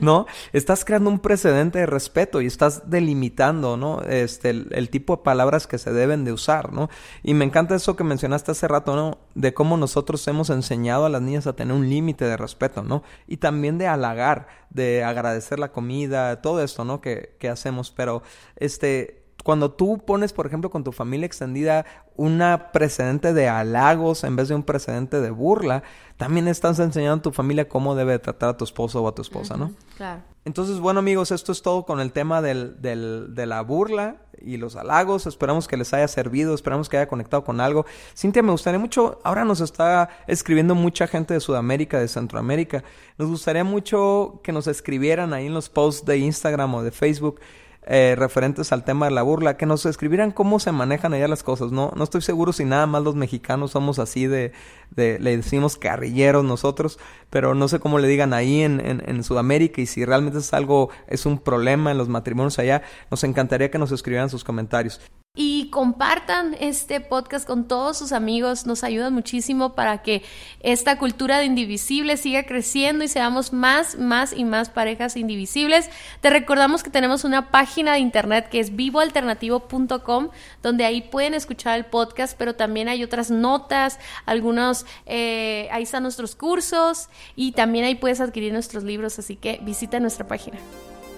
¿no? 0.00 0.26
Estás 0.52 0.84
creando 0.84 1.08
un 1.08 1.20
precedente 1.20 1.78
de 1.78 1.86
respeto 1.86 2.40
y 2.40 2.46
estás 2.46 2.90
delimitando, 2.90 3.76
¿no? 3.76 4.02
Este, 4.02 4.50
el, 4.50 4.90
tipo 4.90 5.14
de 5.14 5.22
palabras 5.22 5.68
que 5.68 5.78
se 5.78 5.92
deben 5.92 6.24
de 6.24 6.32
usar, 6.32 6.72
¿no? 6.72 6.90
Y 7.22 7.34
me 7.34 7.44
encanta 7.44 7.76
eso 7.76 7.94
que 7.94 8.02
mencionaste 8.02 8.50
hace 8.50 8.66
rato, 8.66 8.96
¿no? 8.96 9.18
De 9.36 9.54
cómo 9.54 9.76
nosotros 9.76 10.26
hemos 10.26 10.50
enseñado 10.50 11.06
a 11.06 11.08
las 11.08 11.22
niñas 11.22 11.46
a 11.46 11.52
tener 11.52 11.76
un 11.76 11.88
límite 11.88 12.24
de 12.24 12.36
respeto, 12.36 12.82
¿no? 12.82 13.04
Y 13.28 13.36
también 13.36 13.78
de 13.78 13.86
halagar, 13.86 14.48
de 14.70 15.04
agradecer 15.04 15.60
la 15.60 15.70
comida, 15.70 16.42
todo 16.42 16.60
esto, 16.60 16.84
¿no? 16.84 17.00
Que, 17.00 17.36
que 17.38 17.48
hacemos, 17.48 17.92
pero, 17.92 18.24
este, 18.56 19.21
cuando 19.42 19.72
tú 19.72 19.98
pones, 20.04 20.32
por 20.32 20.46
ejemplo, 20.46 20.70
con 20.70 20.84
tu 20.84 20.92
familia 20.92 21.26
extendida 21.26 21.84
una 22.16 22.72
precedente 22.72 23.32
de 23.32 23.48
halagos 23.48 24.24
en 24.24 24.36
vez 24.36 24.48
de 24.48 24.54
un 24.54 24.62
precedente 24.62 25.20
de 25.20 25.30
burla, 25.30 25.82
también 26.16 26.48
estás 26.48 26.78
enseñando 26.78 27.18
a 27.18 27.22
tu 27.22 27.32
familia 27.32 27.68
cómo 27.68 27.94
debe 27.94 28.18
tratar 28.18 28.50
a 28.50 28.56
tu 28.56 28.64
esposo 28.64 29.02
o 29.02 29.08
a 29.08 29.14
tu 29.14 29.22
esposa, 29.22 29.56
¿no? 29.56 29.72
Claro. 29.96 30.22
Entonces, 30.44 30.80
bueno 30.80 30.98
amigos, 30.98 31.30
esto 31.30 31.52
es 31.52 31.62
todo 31.62 31.84
con 31.84 32.00
el 32.00 32.10
tema 32.10 32.42
del, 32.42 32.80
del, 32.82 33.34
de 33.34 33.46
la 33.46 33.60
burla 33.62 34.16
y 34.40 34.56
los 34.56 34.74
halagos. 34.74 35.26
Esperamos 35.26 35.68
que 35.68 35.76
les 35.76 35.94
haya 35.94 36.08
servido, 36.08 36.54
esperamos 36.54 36.88
que 36.88 36.96
haya 36.96 37.08
conectado 37.08 37.44
con 37.44 37.60
algo. 37.60 37.86
Cintia, 38.16 38.42
me 38.42 38.50
gustaría 38.50 38.80
mucho, 38.80 39.20
ahora 39.22 39.44
nos 39.44 39.60
está 39.60 40.08
escribiendo 40.26 40.74
mucha 40.74 41.06
gente 41.06 41.32
de 41.34 41.40
Sudamérica, 41.40 42.00
de 42.00 42.08
Centroamérica. 42.08 42.82
Nos 43.18 43.28
gustaría 43.28 43.62
mucho 43.62 44.40
que 44.42 44.50
nos 44.50 44.66
escribieran 44.66 45.32
ahí 45.32 45.46
en 45.46 45.54
los 45.54 45.68
posts 45.68 46.04
de 46.04 46.18
Instagram 46.18 46.74
o 46.74 46.82
de 46.82 46.90
Facebook 46.90 47.40
eh, 47.84 48.14
referentes 48.16 48.72
al 48.72 48.84
tema 48.84 49.06
de 49.06 49.12
la 49.12 49.22
burla, 49.22 49.56
que 49.56 49.66
nos 49.66 49.86
escribieran 49.86 50.30
cómo 50.30 50.60
se 50.60 50.70
manejan 50.70 51.14
allá 51.14 51.26
las 51.26 51.42
cosas, 51.42 51.72
¿no? 51.72 51.92
No 51.96 52.04
estoy 52.04 52.22
seguro 52.22 52.52
si 52.52 52.64
nada 52.64 52.86
más 52.86 53.02
los 53.02 53.16
mexicanos 53.16 53.72
somos 53.72 53.98
así 53.98 54.26
de, 54.26 54.52
de 54.90 55.18
le 55.18 55.36
decimos 55.36 55.76
carrilleros 55.76 56.44
nosotros, 56.44 56.98
pero 57.30 57.54
no 57.54 57.66
sé 57.68 57.80
cómo 57.80 57.98
le 57.98 58.08
digan 58.08 58.34
ahí 58.34 58.62
en, 58.62 58.80
en, 58.80 59.02
en, 59.06 59.24
Sudamérica 59.24 59.80
y 59.80 59.86
si 59.86 60.04
realmente 60.04 60.38
es 60.38 60.52
algo, 60.52 60.90
es 61.08 61.26
un 61.26 61.38
problema 61.38 61.90
en 61.90 61.98
los 61.98 62.08
matrimonios 62.08 62.58
allá, 62.58 62.82
nos 63.10 63.24
encantaría 63.24 63.70
que 63.70 63.78
nos 63.78 63.90
escribieran 63.90 64.30
sus 64.30 64.44
comentarios. 64.44 65.00
Y 65.34 65.70
compartan 65.70 66.54
este 66.60 67.00
podcast 67.00 67.46
con 67.46 67.66
todos 67.66 67.96
sus 67.96 68.12
amigos, 68.12 68.66
nos 68.66 68.84
ayudan 68.84 69.14
muchísimo 69.14 69.72
para 69.74 70.02
que 70.02 70.22
esta 70.60 70.98
cultura 70.98 71.38
de 71.38 71.46
indivisibles 71.46 72.20
siga 72.20 72.42
creciendo 72.42 73.02
y 73.02 73.08
seamos 73.08 73.50
más, 73.54 73.96
más 73.96 74.34
y 74.34 74.44
más 74.44 74.68
parejas 74.68 75.16
indivisibles. 75.16 75.88
Te 76.20 76.28
recordamos 76.28 76.82
que 76.82 76.90
tenemos 76.90 77.24
una 77.24 77.50
página 77.50 77.94
de 77.94 78.00
internet 78.00 78.50
que 78.50 78.60
es 78.60 78.76
vivoalternativo.com, 78.76 80.28
donde 80.62 80.84
ahí 80.84 81.00
pueden 81.00 81.32
escuchar 81.32 81.78
el 81.78 81.86
podcast, 81.86 82.36
pero 82.36 82.54
también 82.54 82.90
hay 82.90 83.02
otras 83.02 83.30
notas, 83.30 83.98
algunos, 84.26 84.84
eh, 85.06 85.66
ahí 85.72 85.84
están 85.84 86.02
nuestros 86.02 86.36
cursos 86.36 87.08
y 87.36 87.52
también 87.52 87.86
ahí 87.86 87.94
puedes 87.94 88.20
adquirir 88.20 88.52
nuestros 88.52 88.84
libros, 88.84 89.18
así 89.18 89.36
que 89.36 89.60
visita 89.62 89.98
nuestra 89.98 90.28
página. 90.28 90.58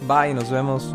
Bye, 0.06 0.34
nos 0.34 0.52
vemos. 0.52 0.94